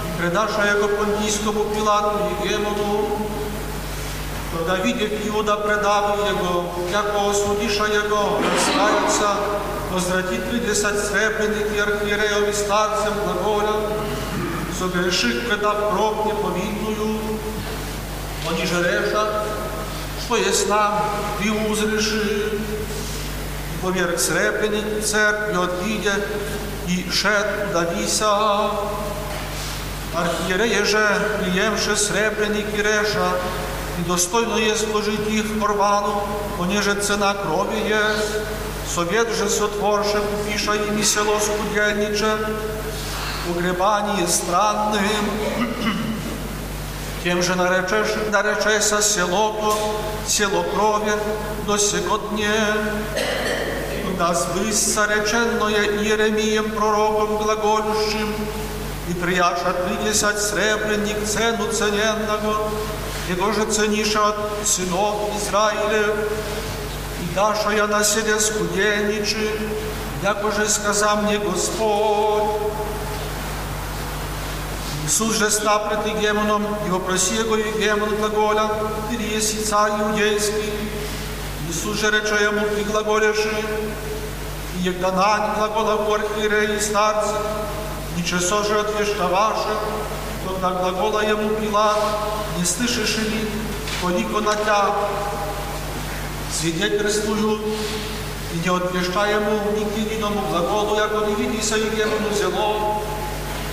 и 0.05 0.21
предаша 0.21 0.77
Его 0.77 0.89
понтийскому 0.89 1.65
Пилату 1.75 2.19
и 2.29 2.49
Гемону, 2.49 3.29
Тогда, 4.51 4.77
видев 4.83 5.11
Иуда, 5.27 5.57
предав 5.57 6.17
Его, 6.29 6.65
яко 6.91 7.31
осудиша 7.31 7.85
Его, 7.85 8.41
раскаяться, 8.41 9.37
возвратит 9.93 10.51
тридесять 10.51 10.99
сребреных 10.99 11.73
и 11.77 11.79
архиереев 11.79 12.49
и 12.49 12.53
старцем 12.53 13.13
глаголя, 13.25 13.75
согреших 14.77 15.47
предав 15.49 15.91
кровь 15.93 16.27
неповинную, 16.27 17.21
они 18.51 18.65
же 18.65 18.83
решат, 18.83 19.45
что 20.25 20.37
есть 20.37 20.69
нам, 20.69 21.05
ты 21.41 21.53
узреши. 21.53 22.61
Поверх 23.83 24.19
сребреник 24.19 25.05
церкви 25.05 25.55
отвидя, 25.57 26.15
и 26.89 27.11
шед 27.11 27.47
удавися. 27.71 28.71
Архиерея 30.15 30.85
же, 30.85 31.07
приемши 31.39 31.97
сребреник 31.97 32.67
и 32.75 32.83
реша, 32.83 33.31
и 33.99 34.09
достойно 34.09 34.57
есть 34.57 34.91
сложить 34.91 35.29
их 35.29 35.61
порвану, 35.61 36.23
понеже 36.57 36.95
цена 36.95 37.35
крови 37.35 37.77
есть. 37.89 38.33
Совет 38.95 39.29
же 39.37 39.51
сотворше, 39.51 40.21
пиша 40.47 40.75
ими 40.75 41.03
село 41.03 41.39
скудельниче, 41.39 42.39
погребание 43.47 44.27
странным, 44.27 45.31
тем 47.23 47.43
же 47.43 47.55
наречеш, 47.55 48.09
наречеся 48.33 49.03
село 49.03 49.53
то, 49.61 50.01
село 50.27 50.65
крови 50.75 51.13
до 51.67 51.77
сего 51.77 52.19
Да 54.18 54.34
сбысся 54.34 55.06
реченное 55.06 56.04
Иеремием 56.04 56.72
пророком 56.72 57.38
глаголющим, 57.38 58.34
и 59.10 59.14
прияша 59.14 59.74
тридесять 59.74 60.40
сребреник 60.40 61.26
цену 61.28 61.72
цененного, 61.72 62.70
его 63.30 63.52
же 63.52 63.66
цениша 63.66 64.30
от 64.30 64.36
сынов 64.66 65.32
Израилев, 65.38 66.16
и 67.22 67.36
даша 67.36 67.72
я 67.72 67.88
на 67.88 68.04
селе 68.04 68.40
скудельничи, 68.40 69.50
яко 70.22 70.52
же 70.52 70.70
сказал 70.70 71.18
мне 71.18 71.38
Господь, 71.38 72.62
Исус 75.06 75.36
же 75.36 75.52
ста 75.52 75.80
пред 75.80 76.16
Егемоном 76.16 76.66
и 76.88 76.90
вопроси 76.90 77.36
его 77.36 77.58
Егемон 77.58 78.16
глаголя, 78.16 78.70
ты 79.10 79.18
ли 79.18 79.36
еси 79.36 79.62
царь 79.62 79.92
иудейский? 80.02 80.72
Исус 81.78 82.00
же 82.00 82.12
рече 82.12 82.44
ему, 82.44 82.66
ты 82.76 82.84
глаголеши, 82.84 83.50
и 84.78 84.88
егданань 84.88 85.56
глагола 85.58 85.96
в 85.96 86.14
архиереи 86.14 86.78
и 86.78 86.80
старцы, 86.80 87.34
и 88.18 88.24
часо 88.24 88.64
же 88.64 88.80
отвещаваше, 88.80 89.76
тогда 90.46 90.72
глагола 90.72 91.22
ему 91.22 91.50
Пилат, 91.56 91.98
не 92.58 92.66
слышишь 92.66 93.18
ли, 93.18 93.50
коliko 94.02 94.42
на 94.42 94.56
тя 94.56 94.94
свидетельствуют, 96.52 97.62
и 98.54 98.58
не 98.58 98.76
отвеща 98.76 99.28
ему 99.28 99.60
ни 99.72 100.02
единому 100.02 100.42
глаголу, 100.50 100.98
яко 100.98 101.26
не 101.26 101.36
види 101.36 101.62
се 101.62 101.78
Егемону 101.78 102.30
зело, 102.36 103.02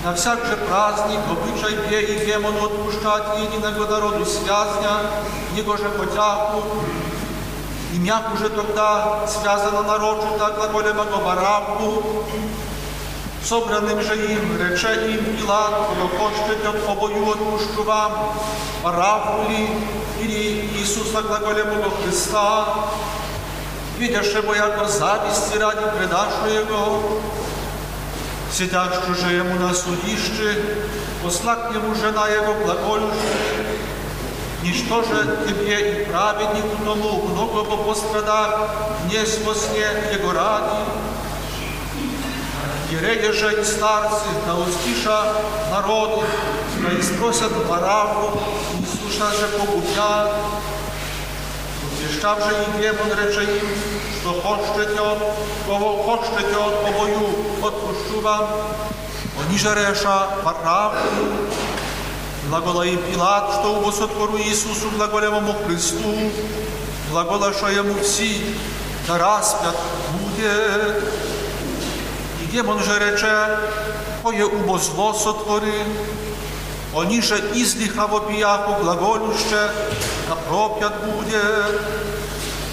на 0.05 0.15
всяк 0.15 0.39
же 0.47 0.57
праздник, 0.57 1.21
обычай 1.29 1.77
пе 1.89 2.01
и 2.01 2.27
демону 2.27 2.65
отпущать 2.65 3.39
единого 3.39 3.87
народу 3.91 4.25
связня, 4.25 5.11
его 5.57 5.77
же 5.77 5.89
потяку, 5.91 6.63
и 7.96 7.98
мяку 7.98 8.38
же 8.38 8.50
тогда 8.50 9.26
связано 9.26 9.82
нарочито 9.84 10.54
глаголем 10.58 10.98
Барабу, 11.24 12.26
собранным 13.42 14.02
же 14.02 14.16
им, 14.34 14.58
рече 14.60 15.12
им 15.12 15.38
Пилат, 15.38 15.74
коли 15.88 16.10
хочете 16.18 16.90
обою 16.90 17.32
отпущу 17.32 17.84
вам, 17.84 18.36
Барабу 18.84 19.50
ли, 19.50 19.70
или 20.20 20.70
Иисуса 20.78 21.22
Христа, 22.04 22.66
видяше 23.98 24.42
бо 24.42 24.56
яко 24.56 24.88
зависти 24.88 25.58
ради 25.58 25.86
предашу 25.98 26.48
Его, 26.48 27.02
сидящу 28.52 29.16
же 29.16 29.36
ему 29.36 29.56
на 29.56 29.74
судище, 29.74 30.62
посла 31.24 31.56
к 31.56 31.72
нему 31.72 31.96
жена 31.96 32.28
его 32.28 32.54
глаголющая, 32.56 33.75
Ничто 34.66 35.04
же 35.04 35.46
тебе 35.48 35.92
и 35.92 36.06
праведнику 36.06 36.76
тому 36.84 37.28
много 37.28 37.64
бы 37.70 37.84
пострадав, 37.84 38.68
не 39.12 39.24
спасне 39.24 39.86
его 40.12 40.34
ради. 40.34 40.82
Ереи 42.92 43.32
же 43.32 43.62
и 43.62 43.64
старцы, 43.64 44.26
да 44.48 44.56
устиша 44.56 45.34
народу, 45.72 46.24
да 46.82 46.98
и 46.98 47.02
спросят 47.04 47.52
Вараву, 47.68 48.42
Иисуса 48.80 49.32
же 49.40 49.48
погубят, 49.60 50.32
Звіщав 52.00 52.40
же 52.40 52.56
і 52.64 52.82
демон 52.82 53.14
рече 53.18 53.42
їм, 53.42 53.70
що 54.22 54.30
хочете 54.30 55.02
от, 55.02 55.20
кого 55.68 56.04
хочете 56.04 56.56
от 56.58 56.86
побою, 56.86 57.20
отпущу 57.62 58.22
вам. 58.22 58.48
Oni 59.42 59.58
же 59.58 59.76
реша 59.76 60.28
правду, 60.44 60.98
Глагола 62.50 62.84
и 62.84 62.96
Пилат, 62.96 63.60
что 63.60 63.74
убо 63.80 63.92
сотвору 63.92 64.38
Иисусу 64.38 64.92
глаголевому 64.96 65.56
Христу, 65.66 66.32
глаголаша 67.10 67.70
ему 67.70 67.96
все, 68.04 68.40
да 69.08 69.18
распят 69.18 69.76
будет. 70.14 71.04
И 72.44 72.46
демон 72.52 72.84
же 72.84 73.00
рече, 73.00 73.58
кое 74.24 74.46
убо 74.46 74.78
зло 74.78 75.14
сотвори, 75.14 75.84
они 76.96 77.22
же 77.22 77.36
излиха 77.56 78.08
в 78.08 78.16
опияку 78.16 78.84
глаголюще, 78.84 79.72
да 80.30 80.36
пропят 80.48 80.94
будет. 81.04 81.82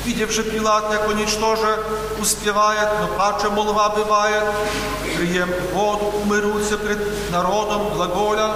Видев 0.05 0.33
же 0.33 0.43
Пилат, 0.43 0.93
яко 0.93 1.13
ничтоже 1.13 1.79
успевает, 2.21 2.89
но 3.01 3.07
паче 3.17 3.49
молва 3.49 3.89
бывает, 3.91 4.45
прием 5.17 5.49
воду 5.73 6.13
умируться 6.23 6.77
пред 6.77 7.31
народом 7.31 7.89
глаголя, 7.95 8.51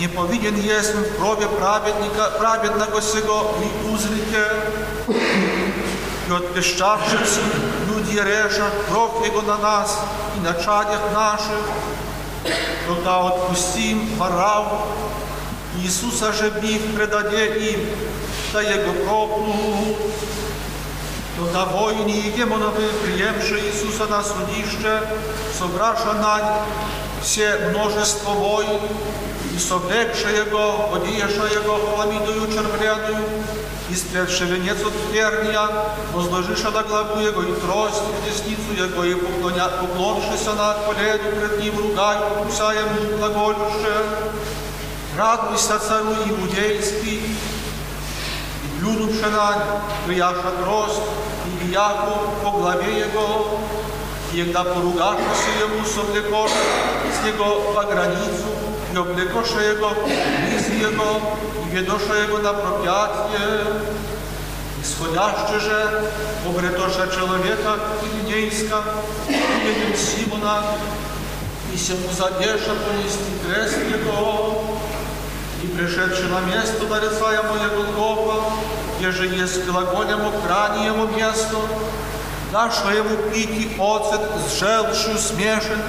не 0.00 0.08
повинен 0.08 0.56
есть 0.56 0.94
в 0.94 1.16
крови 1.16 1.46
праведника, 1.58 2.30
праведного 2.38 3.02
сего 3.02 3.54
и 3.62 3.86
узрите, 3.86 4.46
и 6.26 6.32
отпещавшись 6.32 7.38
люди 7.86 8.16
реша 8.16 8.70
кровь 8.88 9.26
его 9.26 9.42
на 9.42 9.58
нас 9.58 9.98
и 10.38 10.40
на 10.40 10.54
чадях 10.54 11.12
наших, 11.12 11.66
когда 12.88 13.26
отпустим 13.26 14.16
ворав, 14.16 14.86
Иисуса 15.82 16.32
же 16.32 16.48
бив 16.48 16.96
предаде 16.96 17.72
им, 17.72 17.80
да 18.54 18.62
его 18.62 18.92
пропну, 19.04 19.96
Тогда 21.38 21.64
воїни 21.64 22.12
і 22.26 22.30
демонови, 22.38 22.84
приємши 23.02 23.60
Ісуса 23.68 24.06
на 24.10 24.22
судище, 24.22 25.00
собраша 25.58 26.14
нань 26.14 26.56
все 27.22 27.58
множество 27.70 28.32
воїн, 28.32 28.80
и 29.52 29.58
совлекше 29.58 30.28
Его, 30.28 30.90
одеяша 30.94 31.46
Его 31.52 31.78
хламидою 31.94 32.46
червленую, 32.52 33.24
и 33.90 33.94
спрятши 33.94 34.44
от 34.44 35.12
терния, 35.12 35.68
возложиша 36.14 36.70
на 36.70 36.82
главу 36.82 37.20
Его 37.20 37.42
и 37.42 37.52
трость 37.60 38.02
в 38.02 38.24
десницу 38.24 38.72
Его, 38.76 39.04
и 39.04 39.14
поклоншися 39.14 40.54
на 40.54 40.74
колену 40.86 41.36
пред 41.36 41.60
Ним, 41.60 41.78
ругай, 41.78 42.18
куся 42.44 42.72
Ему 42.72 43.18
глаголюще. 43.18 43.94
Радуйся, 45.18 45.78
цару 45.78 46.14
Иудейский, 46.28 47.36
и 48.64 48.80
плюнувши 48.80 49.28
на 49.28 49.80
прияша 50.06 50.52
трость, 50.62 51.02
и 51.46 51.64
бияку 51.64 52.30
по 52.44 52.50
главе 52.50 53.00
Его, 53.00 53.60
и 54.32 54.44
когда 54.44 54.62
поругавшися 54.62 55.50
Ему 55.60 55.84
совлекош 55.84 56.50
с 56.50 57.26
Него 57.26 57.72
по 57.74 57.82
границу, 57.82 58.69
и 58.92 58.96
облекоша 58.96 59.60
Его 59.60 59.90
низ 60.06 60.68
Его, 60.68 61.38
и 61.64 61.76
ведоша 61.76 62.14
Его 62.22 62.38
на 62.38 62.52
пропятие, 62.52 63.64
исходяще 64.82 65.60
же 65.60 66.10
обретоша 66.46 67.08
человека 67.14 67.78
Иудейска, 68.02 68.82
именем 69.28 69.96
Симона, 69.96 70.64
и 71.72 71.76
сему 71.76 72.08
задеша 72.10 72.74
понести 72.86 73.30
крест 73.44 73.78
Его, 73.78 74.78
и 75.62 75.66
пришедший 75.68 76.28
на 76.28 76.40
место 76.40 76.86
нарицаемое 76.88 77.68
Голгофа, 77.68 78.54
еже 79.00 79.26
есть 79.26 79.64
глаголем 79.66 80.20
кране 80.46 80.86
его 80.86 81.06
место, 81.06 81.56
даша 82.50 82.90
ему 82.92 83.16
пить 83.30 83.50
и 83.50 83.76
оцет 83.78 84.20
с 84.48 84.58
желчью 84.58 85.18
смешен, 85.18 85.80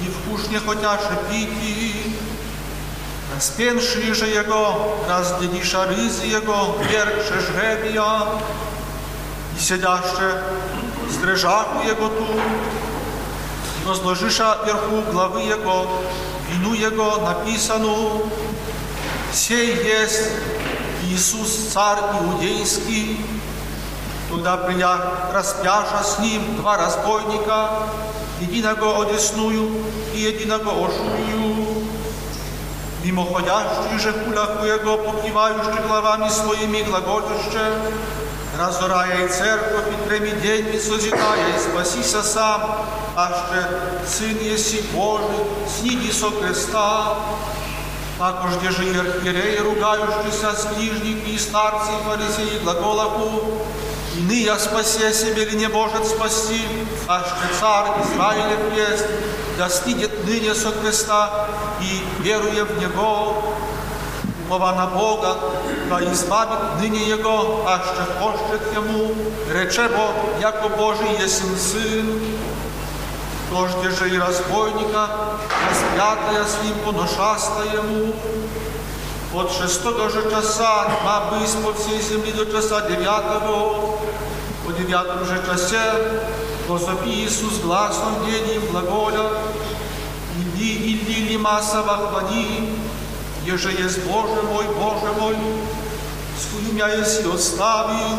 и 0.00 0.04
вкус 0.08 0.48
не 0.48 0.58
хотяше 0.58 1.18
пить, 1.30 1.48
распенши 3.39 4.13
же 4.13 4.27
его, 4.27 4.97
раздедиша 5.09 5.85
рызы 5.85 6.25
его, 6.25 6.77
вергше 6.89 7.39
жребия, 7.41 8.21
и 9.57 9.61
сидяще 9.61 10.41
стрижаху 11.11 11.87
его 11.87 12.09
ту, 12.09 12.27
и 13.81 13.87
возложиша 13.87 14.59
вверху 14.65 15.11
главы 15.11 15.41
его, 15.41 15.87
вину 16.49 16.73
его 16.73 17.17
написану, 17.17 18.29
Сей 19.33 19.75
есть 19.83 20.29
Иисус, 21.09 21.71
царь 21.73 21.99
иудейский, 22.21 23.19
Тогда 24.29 24.57
придя 24.57 24.97
распяша 25.33 26.03
с 26.03 26.19
ним 26.19 26.55
два 26.57 26.77
разбойника, 26.77 27.69
единого 28.41 29.05
одесную 29.05 29.69
и 30.13 30.19
единого 30.19 30.71
ошую, 30.71 31.68
мимоходящий 33.04 33.98
же 33.98 34.12
куляку 34.12 34.64
его, 34.64 34.98
покивающий 34.98 35.82
главами 35.86 36.28
своими 36.28 36.82
глаголюще, 36.82 37.72
разорая 38.58 39.26
и 39.26 39.28
церковь 39.28 39.86
и 39.88 40.08
треми 40.08 40.30
деньми 40.40 40.78
созидая, 40.78 41.56
и 41.56 41.58
спасися 41.58 42.22
сам, 42.22 42.86
аще 43.16 43.68
Сын 44.06 44.38
еси 44.42 44.82
Божий, 44.92 45.44
сниди 45.78 46.12
со 46.12 46.30
креста, 46.30 47.16
також 48.18 48.50
де 48.62 48.70
же 48.70 49.00
архиереи, 49.00 49.58
ругающиеся 49.58 50.52
с 50.52 50.64
книжники 50.74 51.30
и 51.30 51.38
старцы 51.38 51.90
и 51.90 52.04
фарисеи 52.08 52.58
и 54.17 54.21
ныя 54.21 54.57
спасе 54.57 55.13
себе 55.13 55.45
ли 55.45 55.57
не 55.57 55.67
может 55.67 56.05
спасти, 56.05 56.61
аж 57.07 57.23
ты 57.23 57.59
царь 57.59 57.87
Израилев 58.03 58.73
есть, 58.75 59.05
да 59.57 59.69
снидет 59.69 60.25
ныне 60.25 60.53
со 60.55 60.71
креста 60.71 61.47
и, 61.81 62.03
веруя 62.23 62.65
в 62.65 62.79
Него, 62.79 63.43
упова 64.45 64.71
на 64.73 64.87
Бога, 64.87 65.37
да 65.89 66.03
избавит 66.13 66.79
ныне 66.79 67.07
Его, 67.07 67.65
аж 67.67 67.81
че 67.81 68.05
хочет 68.19 68.73
Ему, 68.73 69.13
рече 69.53 69.89
Бог, 69.89 70.39
яко 70.41 70.69
Божий 70.69 71.11
есен 71.19 71.57
Сын, 71.57 72.19
Дождь 73.51 73.97
же 73.97 74.09
и 74.09 74.17
разбойника, 74.17 75.07
распятая 75.69 76.43
с 76.43 76.63
ним 76.63 76.75
поношаста 76.83 77.63
ему. 77.73 78.13
От 79.32 79.52
шестого 79.52 80.10
же 80.10 80.28
часа 80.28 80.86
тьма 80.86 81.30
бысь 81.30 81.54
по 81.64 81.72
всей 81.72 82.00
земли 82.02 82.32
до 82.32 82.46
часа 82.46 82.80
девятого. 82.88 83.96
По 84.66 84.72
девятом 84.72 85.24
же 85.24 85.40
часе 85.46 85.80
возопи 86.66 87.10
Иисус 87.10 87.58
гласом 87.58 88.26
день 88.26 88.60
глаголя, 88.70 89.30
«Иди, 90.36 90.94
иди, 90.94 91.28
лима 91.28 91.62
савахвани, 91.62 92.76
еже 93.46 93.70
есть 93.70 94.04
Боже 94.04 94.42
мой, 94.42 94.64
Боже 94.66 95.12
мой, 95.20 95.36
скую 96.40 96.72
меня 96.72 96.88
еси 96.88 97.22
оставил, 97.32 98.18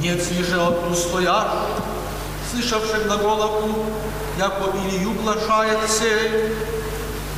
нет 0.00 0.22
же 0.22 0.60
от 0.60 0.80
слышавших 2.50 3.06
глаголовку, 3.06 3.86
яко 4.38 4.70
Илью 4.86 5.12
глашает 5.22 5.78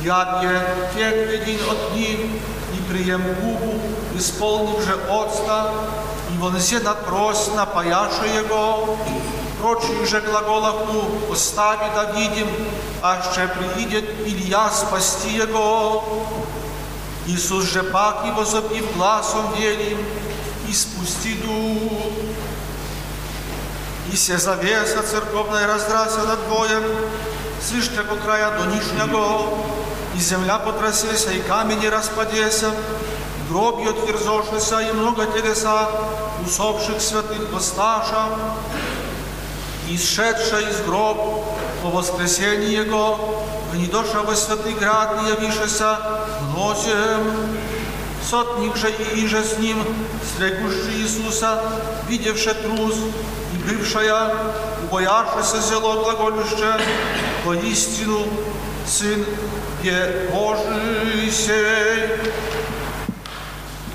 je 0.03 0.61
тек 0.95 1.15
един 1.41 1.59
от 1.69 1.95
них, 1.95 2.19
и 2.73 2.89
прием 2.89 3.23
губу, 3.41 3.79
исполнив 4.15 4.85
же 4.85 4.95
отста, 5.09 5.71
и 6.33 6.37
вонесе 6.37 6.79
на 6.79 6.93
трость 6.93 7.55
напаяша 7.55 8.25
его, 8.25 8.97
прочую 9.61 10.05
же 10.05 10.21
глаголовку 10.21 11.31
остави 11.31 11.89
да 11.95 12.11
видим, 12.13 12.47
а 13.01 13.21
ще 13.31 13.47
приидет 13.47 14.05
Илья 14.25 14.69
спасти 14.69 15.29
его. 15.29 16.25
Иисус 17.27 17.65
же 17.65 17.83
пак 17.83 18.25
и 18.27 18.31
возопив 18.31 18.95
гласом 18.95 19.53
велим, 19.57 19.97
и 20.69 20.73
спусти 20.73 21.33
дух. 21.33 21.91
И 24.13 24.15
се 24.15 24.37
завеса 24.37 25.03
церковная 25.03 25.67
раздрася 25.67 26.23
над 26.23 26.39
боем, 26.49 26.83
свиштего 27.61 28.15
края 28.15 28.51
до 28.57 28.65
нижнего, 28.65 29.49
и 30.15 30.19
земля 30.19 30.57
потрясеся, 30.57 31.31
и 31.31 31.41
камени 31.41 31.87
распадеся, 31.87 32.71
гроби 33.49 33.87
отверзошися, 33.87 34.79
и 34.79 34.91
много 34.91 35.25
телеса 35.25 35.89
усопших 36.45 37.01
святых 37.01 37.51
воссташа, 37.51 38.29
и 39.89 39.97
сшедша 39.97 40.59
из 40.61 40.81
гроб 40.81 41.45
по 41.83 41.89
воскресении 41.89 42.75
Его, 42.75 43.45
гнедоша 43.73 44.21
во 44.23 44.35
святый 44.35 44.73
град 44.73 45.19
и 45.23 45.29
явишася 45.29 45.99
носем, 46.55 47.57
сотник 48.29 48.75
же 48.75 48.91
и 48.91 49.25
иже 49.25 49.43
с 49.43 49.57
ним, 49.57 49.83
стрегущий 50.33 51.01
Иисуса, 51.01 51.61
видевше 52.07 52.53
трус, 52.53 52.95
и 53.53 53.57
бывшая, 53.69 54.33
убоявшаяся 54.83 55.61
зело 55.61 56.03
глаголюще, 56.03 56.73
поистину 57.45 58.25
Сын 58.87 59.25
je 59.83 60.29
Божий 60.31 61.29
сей. 61.29 62.09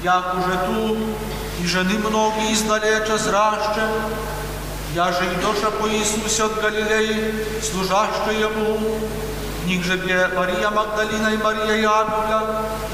Як 0.04 0.34
уже 0.34 0.58
тут, 0.66 0.98
и 1.62 1.66
жени 1.66 1.96
многие 1.96 2.52
издалеча 2.52 3.16
зраще, 3.16 3.88
я 4.94 5.10
же 5.12 5.24
и 5.24 5.40
доша 5.40 5.70
по 5.70 5.88
Иисусе 5.88 6.44
от 6.44 6.60
Галилеи, 6.60 7.34
служаща 7.62 8.32
Ему, 8.32 8.98
Мария 10.36 10.70
Магдалина 10.70 11.28
и 11.28 11.36
Мария 11.36 11.76
Яковля, 11.82 12.42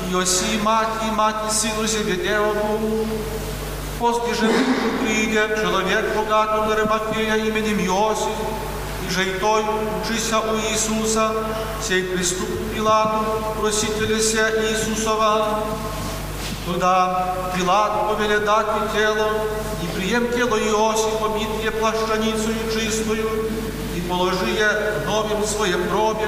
и 0.07 0.13
Йоси, 0.13 0.59
мать 0.63 0.89
и 1.07 1.11
мать 1.11 1.37
и 1.49 1.55
сыну 1.55 1.87
Зеведеову. 1.87 3.07
После 3.99 4.35
же 4.35 4.49
придет 5.03 5.57
человек 5.61 6.17
богатого 6.17 6.75
Ремафея 6.79 7.37
именем 7.37 7.79
Йосиф, 7.79 8.29
и 9.07 9.11
же 9.11 9.25
и 9.25 9.39
той, 9.39 9.65
учися 10.03 10.39
у 10.41 10.57
Иисуса, 10.71 11.33
сей 11.83 12.03
приступ 12.03 12.49
Пилату, 12.75 13.25
просителя 13.61 14.21
се 14.21 14.53
Иисусова. 14.71 15.63
Туда 16.67 17.35
Пилат 17.57 18.09
повеле 18.09 18.41
дать 18.41 18.93
тело, 18.95 19.27
и 19.83 19.87
прием 19.97 20.29
тело 20.33 20.57
Иосифа, 20.59 21.29
битве 21.35 21.71
плащаницею 21.71 22.55
чистую, 22.73 23.27
и 23.97 24.01
положи 24.03 24.51
je 24.51 24.71
новим 25.07 25.47
своем 25.47 25.89
гробе, 25.89 26.27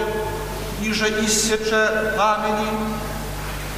и 0.91 0.93
же 0.93 1.09
иссече 1.25 2.15
камени, 2.17 2.69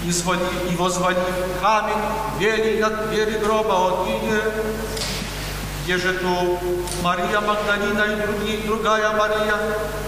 и, 0.07 0.11
звали, 0.11 0.41
и 0.71 0.77
возвали 0.77 1.17
камень, 1.61 2.03
вели 2.39 2.81
над 2.81 3.11
двери 3.11 3.39
гроба 3.39 3.89
отвиде, 3.89 4.41
где 5.85 5.99
же 5.99 6.15
tu 6.15 6.59
Мария 7.03 7.41
Магдалина 7.41 8.05
и 8.05 8.27
други, 8.27 8.63
другая 8.67 9.11
Мария, 9.13 9.57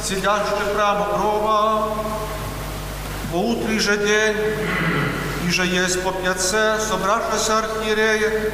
сидящая 0.03 0.75
прямо 0.75 1.07
гроба. 1.19 1.95
По 3.31 3.37
утре 3.37 3.79
же 3.79 3.99
день, 3.99 4.37
и 5.47 5.51
же 5.51 5.67
есть 5.67 6.03
по 6.03 6.13
пятце, 6.13 6.79
собравшися 6.89 7.59
архиереи 7.59 8.53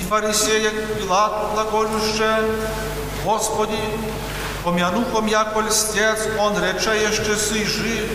и 0.00 0.04
фарисеи 0.08 0.68
к 0.68 0.98
Пилату 0.98 1.48
глаголюще, 1.54 2.42
Господи, 3.24 3.78
помянухом 4.63 5.27
яко 5.27 5.61
льстец, 5.61 6.19
он 6.39 6.53
рече 6.61 6.91
еще 7.01 7.35
сы 7.35 7.65
жив, 7.65 8.07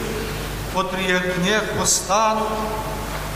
потрije 0.74 1.18
гнев 1.36 1.62
постанут, 1.78 2.48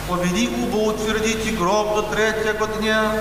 повели 0.07 0.47
убо 0.47 0.93
утвердите 0.93 1.51
гроб 1.51 1.95
до 1.95 2.01
третьего 2.03 2.67
дня, 2.79 3.11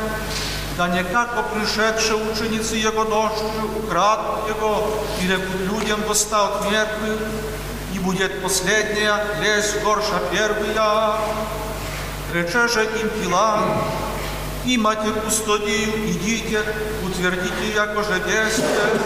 да 0.76 0.88
не 0.88 1.02
како 1.04 1.42
пришедшие 1.54 2.16
ученицы 2.30 2.76
Его 2.76 3.04
ночью 3.04 3.48
украдут 3.82 4.48
Его 4.48 5.04
и 5.22 5.26
рекут 5.26 5.60
людям 5.72 6.02
восста 6.06 6.48
от 6.48 6.70
мертвых, 6.70 7.18
и 7.94 7.98
будет 7.98 8.42
последняя 8.42 9.24
лезь 9.40 9.74
горша 9.82 10.20
первая. 10.30 11.18
Рече 12.34 12.68
же 12.68 12.84
им 12.84 13.08
Пилат, 13.08 13.60
имате 14.66 15.10
кустодию, 15.24 16.10
идите, 16.10 16.62
утвердите, 17.04 17.74
яко 17.74 18.02
же 18.02 18.20
действие. 18.20 19.00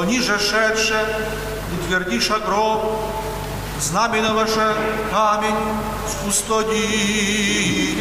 Они 0.00 0.20
же 0.20 0.38
шедше, 0.38 1.04
утвердиша 1.74 2.38
гроб, 2.38 2.84
знамена 3.80 4.32
ваше 4.32 4.76
камень 5.10 5.56
с 6.06 6.14
кустодией. 6.24 7.98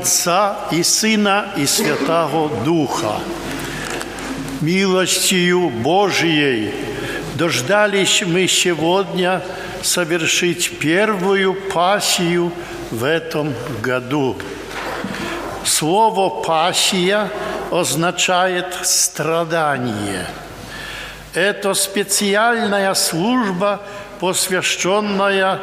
Отця 0.00 0.54
і 0.72 0.84
Сина, 0.84 1.44
і 1.56 1.66
Святого 1.66 2.50
Духа. 2.64 3.18
Милостью 4.60 5.68
Божией 5.68 6.72
дождались 7.34 8.22
мы 8.22 8.48
сегодня 8.48 9.40
совершить 9.82 10.78
первую 10.78 11.54
пассию 11.74 12.52
в 12.90 13.04
этом 13.04 13.52
году. 13.82 14.36
Слово 15.64 16.42
«пассия» 16.42 17.28
означает 17.70 18.66
«страдание». 18.82 20.26
Это 21.34 21.74
специальная 21.74 22.94
служба, 22.94 23.80
посвященная 24.20 25.58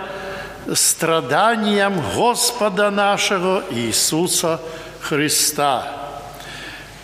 страданиям 0.74 2.00
Господа 2.14 2.90
нашего 2.90 3.64
Иисуса 3.70 4.60
Христа. 5.00 5.98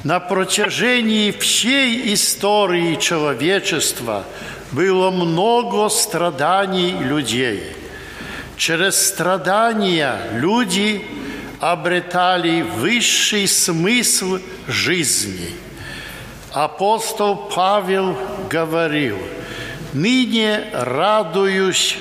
На 0.04 0.20
протяжении 0.20 1.30
всей 1.30 2.12
истории 2.12 2.96
человечества 2.96 4.24
было 4.72 5.10
много 5.10 5.88
страданий 5.88 6.92
людей. 6.92 7.74
Через 8.56 9.08
страдания 9.08 10.18
люди 10.34 11.06
обретали 11.60 12.62
высший 12.62 13.48
смысл 13.48 14.38
жизни. 14.68 15.56
Апостол 16.52 17.36
Павел 17.54 18.16
говорил, 18.50 19.18
«Ныне 19.94 20.66
радуюсь 20.72 21.96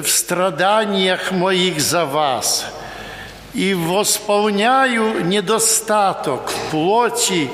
в 0.00 0.08
страданиях 0.08 1.32
моих 1.32 1.80
за 1.80 2.04
вас 2.04 2.66
и 3.52 3.74
восполняю 3.74 5.24
недостаток 5.26 6.52
плоти 6.70 7.50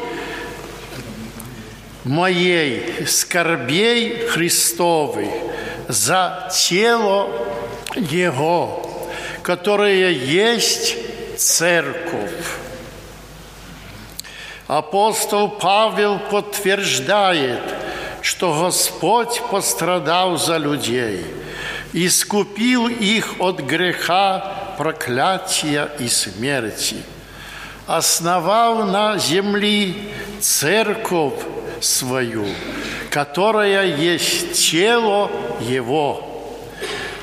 моей 2.05 3.07
скорбей 3.07 4.27
Христовых 4.29 5.29
за 5.89 6.51
тело 6.53 7.29
Его, 7.97 9.11
которое 9.43 10.11
есть 10.11 10.97
церковь. 11.37 12.59
Апостол 14.67 15.49
Павел 15.49 16.19
подтверждает, 16.19 17.63
что 18.21 18.63
Господь 18.63 19.41
пострадал 19.51 20.37
за 20.37 20.59
людей, 20.59 21.25
искупил 21.93 22.89
их 22.89 23.41
от 23.41 23.61
греха, 23.61 24.75
проклятия 24.77 25.89
и 25.99 26.09
смерти, 26.09 26.97
основал 27.87 28.85
на 28.85 29.19
земле 29.19 29.95
церковь 30.41 31.41
свою, 31.81 32.47
которая 33.11 33.97
есть 33.97 34.71
тело 34.71 35.31
Его. 35.61 36.25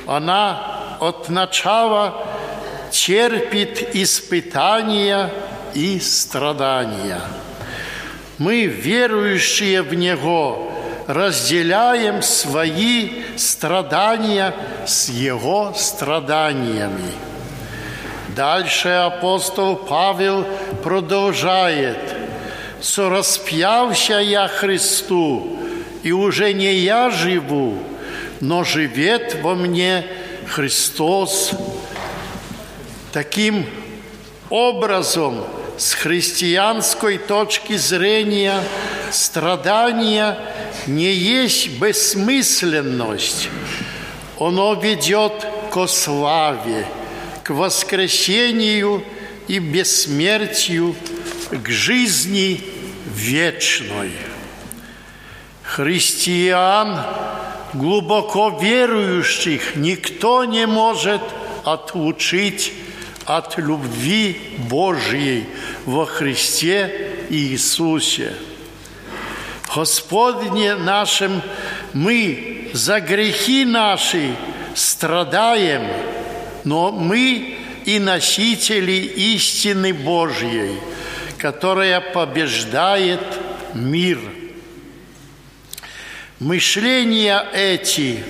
Она 0.07 0.97
от 0.99 1.29
начала 1.29 2.25
терпит 2.91 3.95
испытания 3.95 5.31
и 5.73 5.99
страдания. 5.99 7.21
Мы, 8.37 8.65
верующие 8.65 9.81
в 9.81 9.93
Него, 9.93 10.74
разделяем 11.07 12.21
свои 12.21 13.23
страдания 13.37 14.53
с 14.85 15.09
Его 15.09 15.73
страданиями. 15.75 17.11
Дальше 18.35 18.89
апостол 18.89 19.75
Павел 19.75 20.45
продолжает. 20.83 21.97
«Сораспявся 22.81 24.15
я 24.15 24.47
Христу, 24.47 25.57
и 26.03 26.11
уже 26.11 26.53
не 26.53 26.75
я 26.75 27.09
живу, 27.09 27.77
но 28.41 28.63
живет 28.63 29.37
во 29.41 29.55
мне 29.55 30.05
Христос». 30.47 31.51
Таким 33.13 33.65
образом, 34.49 35.45
с 35.77 35.93
христианской 35.93 37.17
точки 37.17 37.77
зрения, 37.77 38.59
страдания 39.11 40.37
не 40.87 41.13
есть 41.13 41.79
бессмысленность. 41.79 43.49
Оно 44.39 44.73
ведет 44.73 45.45
к 45.71 45.87
славе, 45.87 46.87
к 47.43 47.49
воскресению 47.51 49.03
и 49.47 49.59
бессмертию, 49.59 50.95
к 51.51 51.69
жизни 51.69 52.61
вечной. 53.05 54.11
Христиан, 55.63 57.01
глубоко 57.73 58.59
верующих, 58.61 59.75
никто 59.75 60.45
не 60.45 60.67
может 60.67 61.21
отлучить 61.63 62.71
от 63.25 63.57
любви 63.57 64.39
Божьей 64.69 65.45
во 65.85 66.05
Христе 66.05 67.25
Иисусе. 67.29 68.33
Господне 69.75 70.75
нашим 70.75 71.41
мы 71.91 72.69
за 72.71 73.01
грехи 73.01 73.65
наши 73.65 74.33
страдаем, 74.73 75.85
но 76.63 76.93
мы 76.93 77.57
и 77.83 77.99
носители 77.99 78.93
истины 78.93 79.93
Божьей, 79.93 80.79
которая 81.37 81.99
побеждает 81.99 83.19
мир. 83.73 84.17
Мышления 86.39 87.45
эти 87.53 88.23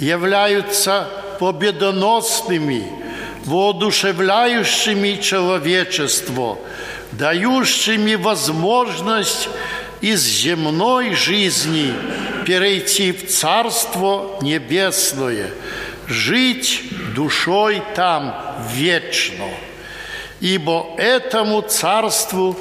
являются 0.00 1.08
победоносными, 1.38 2.82
воодушевляющими 3.44 5.20
человечество, 5.22 6.58
дающими 7.12 8.16
возможность 8.16 9.48
из 10.00 10.22
земной 10.22 11.14
жизни 11.14 11.92
перейти 12.46 13.12
в 13.12 13.28
Царство 13.28 14.38
Небесное, 14.40 15.50
жить 16.06 16.82
душой 17.14 17.82
там 17.94 18.34
вечно. 18.72 19.46
Ибо 20.40 20.94
этому 20.96 21.62
Царству 21.62 22.56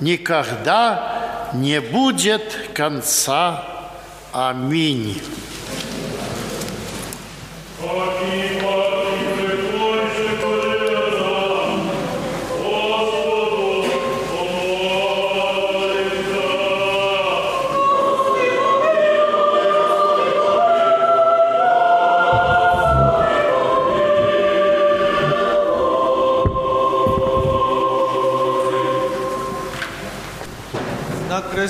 никогда 0.00 1.50
не 1.54 1.80
будет 1.80 2.70
конца. 2.74 3.64
Аминь. 4.32 5.20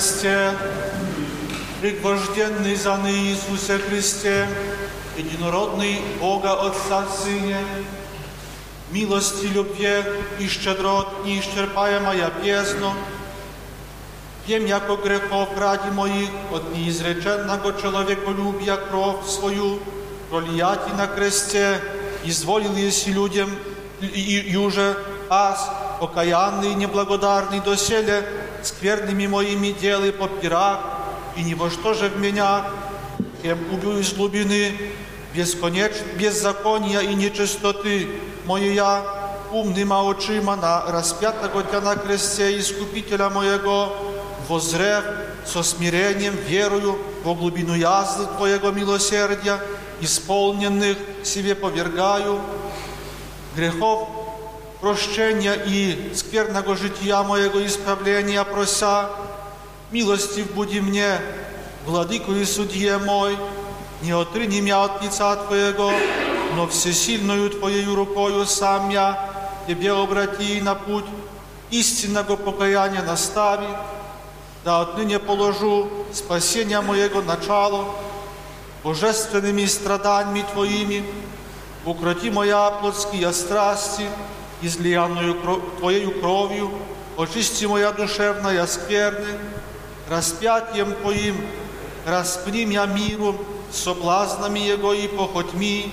кресте, 0.00 0.52
пригвожденный 1.80 2.76
за 2.76 2.96
ны 2.96 3.10
Иисусе 3.10 3.78
Христе, 3.78 4.48
единородный 5.16 6.00
Бога 6.20 6.52
Отца 6.66 7.04
Сыне, 7.08 7.58
милости, 8.90 9.46
любви 9.46 10.04
и 10.38 10.48
щедрот 10.48 11.24
неисчерпаемая 11.24 12.30
бездна, 12.42 12.92
Wiem, 14.46 14.66
jako 14.66 14.96
grzechów 14.96 15.58
raди 15.58 15.90
moich 15.90 16.30
od 16.52 16.72
неизреченного 16.72 17.72
человеколюбия 17.82 18.76
кровь 18.76 19.26
свою 19.26 19.80
пролияти 20.30 20.90
на 20.96 21.06
кресте, 21.08 21.80
изволил 22.24 22.76
еси 22.76 23.12
людям, 23.12 23.50
и, 24.00 24.52
и 24.52 24.56
уже 24.56 24.96
аз, 25.28 25.68
окаянный 26.00 26.72
и 26.72 26.74
неблагодарный 26.76 27.60
доселе, 27.60 28.22
скверными 28.62 29.26
моими 29.26 29.72
делы 29.72 30.12
попирах, 30.12 30.80
и 31.36 31.42
ни 31.42 31.54
во 31.54 31.70
что 31.70 31.94
же 31.94 32.08
в 32.08 32.18
меня, 32.18 32.64
кем 33.42 33.58
убил 33.72 33.98
из 33.98 34.12
глубины, 34.12 34.72
бесконеч, 35.34 35.92
беззакония 36.18 37.00
и 37.00 37.14
нечистоты 37.14 38.08
моя, 38.46 39.04
умныма 39.52 40.08
очима 40.10 40.56
на 40.56 40.86
распятого 40.90 41.62
Тя 41.62 41.80
на 41.80 41.96
кресте 41.96 42.58
Искупителя 42.58 43.28
моего, 43.28 43.92
возрев 44.48 45.04
со 45.44 45.62
смирением, 45.62 46.34
верою 46.34 46.98
во 47.22 47.34
глубину 47.34 47.74
язды 47.74 48.26
Твоего 48.36 48.70
милосердия, 48.70 49.60
исполненных 50.00 50.96
себе 51.24 51.54
повергаю, 51.54 52.40
грехов 53.54 54.19
прощения 54.80 55.54
и 55.54 56.12
скверного 56.14 56.76
жития 56.76 57.22
моего 57.22 57.64
исправления 57.66 58.44
прося, 58.44 59.10
милостив 59.90 60.52
буди 60.52 60.80
мне, 60.80 61.20
владыку 61.86 62.32
и 62.32 62.44
судье 62.44 62.98
мой, 62.98 63.36
не 64.02 64.12
отрыни 64.12 64.60
меня 64.60 64.84
от 64.84 65.02
лица 65.02 65.36
Твоего, 65.36 65.92
но 66.54 66.66
всесильною 66.66 67.50
Твоею 67.50 67.94
рукою 67.94 68.46
сам 68.46 68.90
я 68.90 69.30
Тебе 69.66 69.90
обрати 69.90 70.60
на 70.60 70.76
путь 70.76 71.04
истинного 71.70 72.36
покаяния 72.36 73.02
настави, 73.02 73.66
да 74.64 74.82
отныне 74.82 75.18
положу 75.18 75.90
спасения 76.12 76.80
моего 76.80 77.20
начала, 77.22 77.86
божественными 78.84 79.64
страданиями 79.66 80.44
Твоими, 80.52 81.04
укроти 81.84 82.30
моя 82.30 82.70
плотские 82.70 83.32
страсти, 83.32 84.06
излиянную 84.62 85.36
Твоею 85.78 86.20
кровью, 86.20 86.70
очисти 87.16 87.64
моя 87.64 87.92
душевная 87.92 88.66
скверны, 88.66 89.38
распятием 90.08 90.94
Твоим 90.94 91.36
распни 92.06 92.64
меня 92.64 92.86
миру, 92.86 93.36
соблазнами 93.70 94.60
Его 94.60 94.92
и 94.92 95.08
похотьми, 95.08 95.92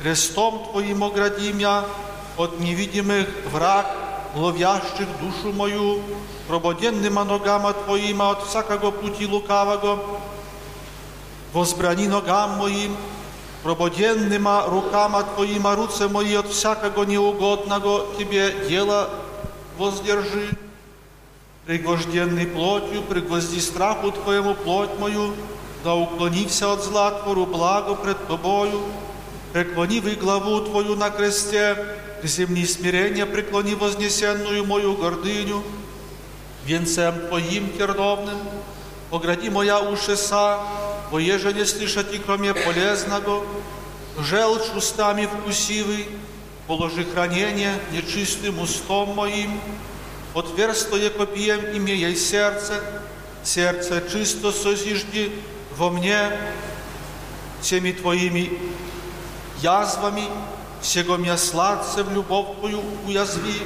крестом 0.00 0.68
Твоим 0.70 1.04
огради 1.04 1.52
меня 1.52 1.84
от 2.36 2.58
невидимых 2.60 3.28
враг, 3.52 3.86
ловящих 4.34 5.06
душу 5.20 5.52
мою, 5.52 6.02
прободенными 6.48 7.24
ногама 7.24 7.72
Твоими 7.72 8.30
от 8.30 8.46
всякого 8.46 8.90
пути 8.90 9.26
лукавого, 9.26 9.98
возбрани 11.52 12.06
ногам 12.08 12.58
моим, 12.58 12.96
прободенными 13.62 14.70
рукама 14.70 15.24
Твоими 15.24 15.74
руце 15.74 16.08
мои 16.08 16.34
от 16.34 16.48
всякого 16.48 17.04
неугодного 17.04 18.06
Тебе 18.18 18.54
дела 18.68 19.10
воздержи. 19.76 20.50
Пригвожденный 21.66 22.46
плотью, 22.46 23.02
пригвозди 23.02 23.58
страху 23.58 24.12
Твоему 24.12 24.54
плоть 24.54 24.96
мою, 25.00 25.34
да 25.82 25.94
уклонився 25.94 26.72
от 26.72 26.84
зла 26.84 27.10
Твору 27.10 27.44
благо 27.44 27.94
пред 27.96 28.28
Тобою, 28.28 28.82
преклонив 29.52 30.06
и 30.06 30.14
главу 30.14 30.60
Твою 30.60 30.94
на 30.94 31.10
кресте, 31.10 31.76
к 32.22 32.26
земли 32.26 32.64
смирения 32.66 33.26
преклони 33.26 33.74
вознесенную 33.74 34.64
мою 34.64 34.94
гордыню, 34.94 35.62
венцем 36.64 37.14
Твоим 37.28 37.68
терновным, 37.76 38.38
огради 39.10 39.50
моя 39.50 39.80
ушеса, 39.80 40.60
бо 41.10 41.18
еже 41.18 41.52
не 41.52 41.64
слышать 41.64 42.12
и 42.14 42.18
кроме 42.18 42.54
полезного, 42.54 43.44
желчь 44.18 44.74
устами 44.74 45.26
вкусивый, 45.26 46.06
положи 46.66 47.04
хранение 47.04 47.74
нечистым 47.92 48.58
устом 48.60 49.14
моим, 49.14 49.60
отверстое 50.34 51.10
копием 51.10 51.60
имея 51.76 52.14
сердце, 52.14 52.80
сердце 53.44 54.02
чисто 54.10 54.52
созижди 54.52 55.32
во 55.76 55.90
мне 55.90 56.30
всеми 57.60 57.92
Твоими 57.92 58.58
язвами, 59.62 60.24
всего 60.80 61.16
меня 61.16 61.36
сладце 61.36 62.02
в 62.02 62.12
любовь 62.12 62.58
Твою 62.58 62.82
уязви, 63.06 63.62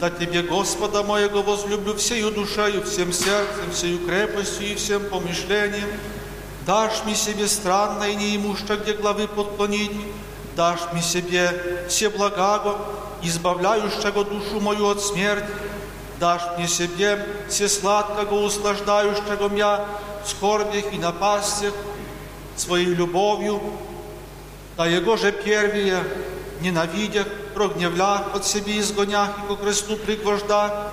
да 0.00 0.10
Тебе, 0.10 0.42
Господа 0.42 1.02
моего, 1.02 1.42
возлюблю 1.42 1.96
всею 1.96 2.30
душею, 2.30 2.84
всем 2.84 3.12
сердцем, 3.12 3.70
всею 3.72 4.06
крепостью 4.06 4.72
и 4.72 4.74
всем 4.76 5.04
помышлением, 5.08 5.88
дашь 6.65 7.03
мне 7.05 7.15
себе 7.15 7.47
странное 7.47 8.09
и 8.09 8.15
неимуще, 8.15 8.75
где 8.81 8.93
главы 8.93 9.27
подклонить, 9.27 9.91
дашь 10.55 10.81
мне 10.91 11.01
себе 11.01 11.85
все 11.89 12.09
благаго, 12.09 12.77
избавляющего 13.21 14.23
душу 14.23 14.59
мою 14.59 14.89
от 14.89 15.01
смерти, 15.01 15.47
дашь 16.19 16.57
мне 16.57 16.67
себе 16.67 17.25
все 17.49 17.67
сладкого, 17.67 18.45
услаждающего 18.45 19.49
меня 19.49 19.85
в 20.23 20.29
скорбях 20.29 20.93
и 20.93 20.97
напастях, 20.97 21.73
своей 22.55 22.93
любовью, 22.93 23.61
да 24.77 24.85
Его 24.85 25.17
же 25.17 25.31
первые, 25.31 26.03
ненавидях, 26.61 27.27
прогневлях 27.53 28.33
от 28.33 28.45
себе 28.45 28.79
изгонях 28.79 29.29
и 29.37 29.47
ко 29.47 29.55
кресту 29.55 29.97
пригвожда, 29.97 30.91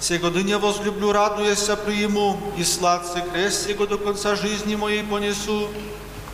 сего 0.00 0.28
дня 0.30 0.58
возлюблю, 0.58 1.12
радуяся 1.12 1.76
приему, 1.76 2.38
и 2.56 2.64
сладце 2.64 3.22
крест 3.32 3.68
Его 3.68 3.86
до 3.86 3.98
конца 3.98 4.36
жизни 4.36 4.76
моей 4.76 5.02
понесу. 5.02 5.68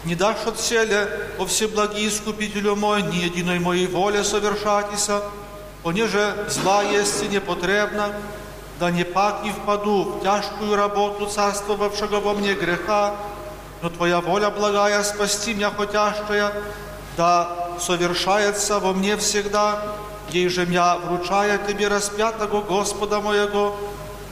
Не 0.05 0.15
дашь 0.15 0.47
от 0.47 0.61
селя, 0.61 1.09
о 1.39 1.47
всеблаги 1.47 2.07
искупителю 2.07 2.77
мой, 2.77 3.03
ни 3.03 3.17
единой 3.17 3.59
моей 3.59 3.87
воле 3.87 4.23
совершатися, 4.23 5.23
понеже 5.83 6.47
зла 6.51 6.83
есть 6.83 7.23
и 7.23 7.29
непотребна, 7.29 8.13
да 8.79 8.91
не 8.91 9.05
пак 9.05 9.45
не 9.45 9.51
впаду 9.51 10.05
в 10.05 10.23
тяжкую 10.23 10.77
работу 10.77 11.27
царствовавшего 11.27 12.21
во 12.21 12.35
мне 12.35 12.55
греха, 12.55 13.15
но 13.81 13.89
Твоя 13.89 14.21
воля 14.21 14.51
благая 14.51 15.03
спасти 15.03 15.55
меня 15.55 15.71
хотящая, 15.71 16.53
да 17.17 17.71
совершается 17.81 18.81
во 18.81 18.93
мне 18.93 19.17
всегда, 19.17 19.83
ей 20.32 20.50
же 20.50 20.66
меня 20.66 20.98
вручая 20.98 21.58
Тебе 21.58 21.88
распятого 21.88 22.62
Господа 22.62 23.20
моего, 23.20 23.78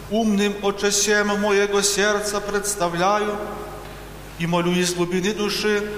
умным 0.10 0.54
очесем 0.64 1.40
моего 1.40 1.82
сердца 1.82 2.40
представляю 2.40 3.36
и 4.40 4.46
молю 4.46 4.72
из 4.72 4.94
глубины 4.94 5.34
души, 5.34 5.90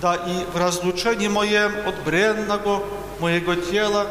да 0.00 0.14
и 0.14 0.44
в 0.52 0.56
разлучении 0.56 1.28
моем 1.28 1.72
от 1.86 2.02
бренного 2.04 2.82
моего 3.20 3.54
тела 3.54 4.08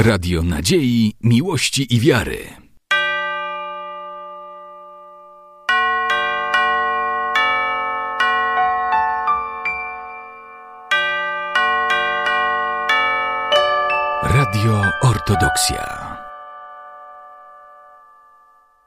Radio 0.03 0.43
Nadziei, 0.43 1.15
Miłości 1.23 1.95
i 1.95 2.01
Wiary. 2.01 2.39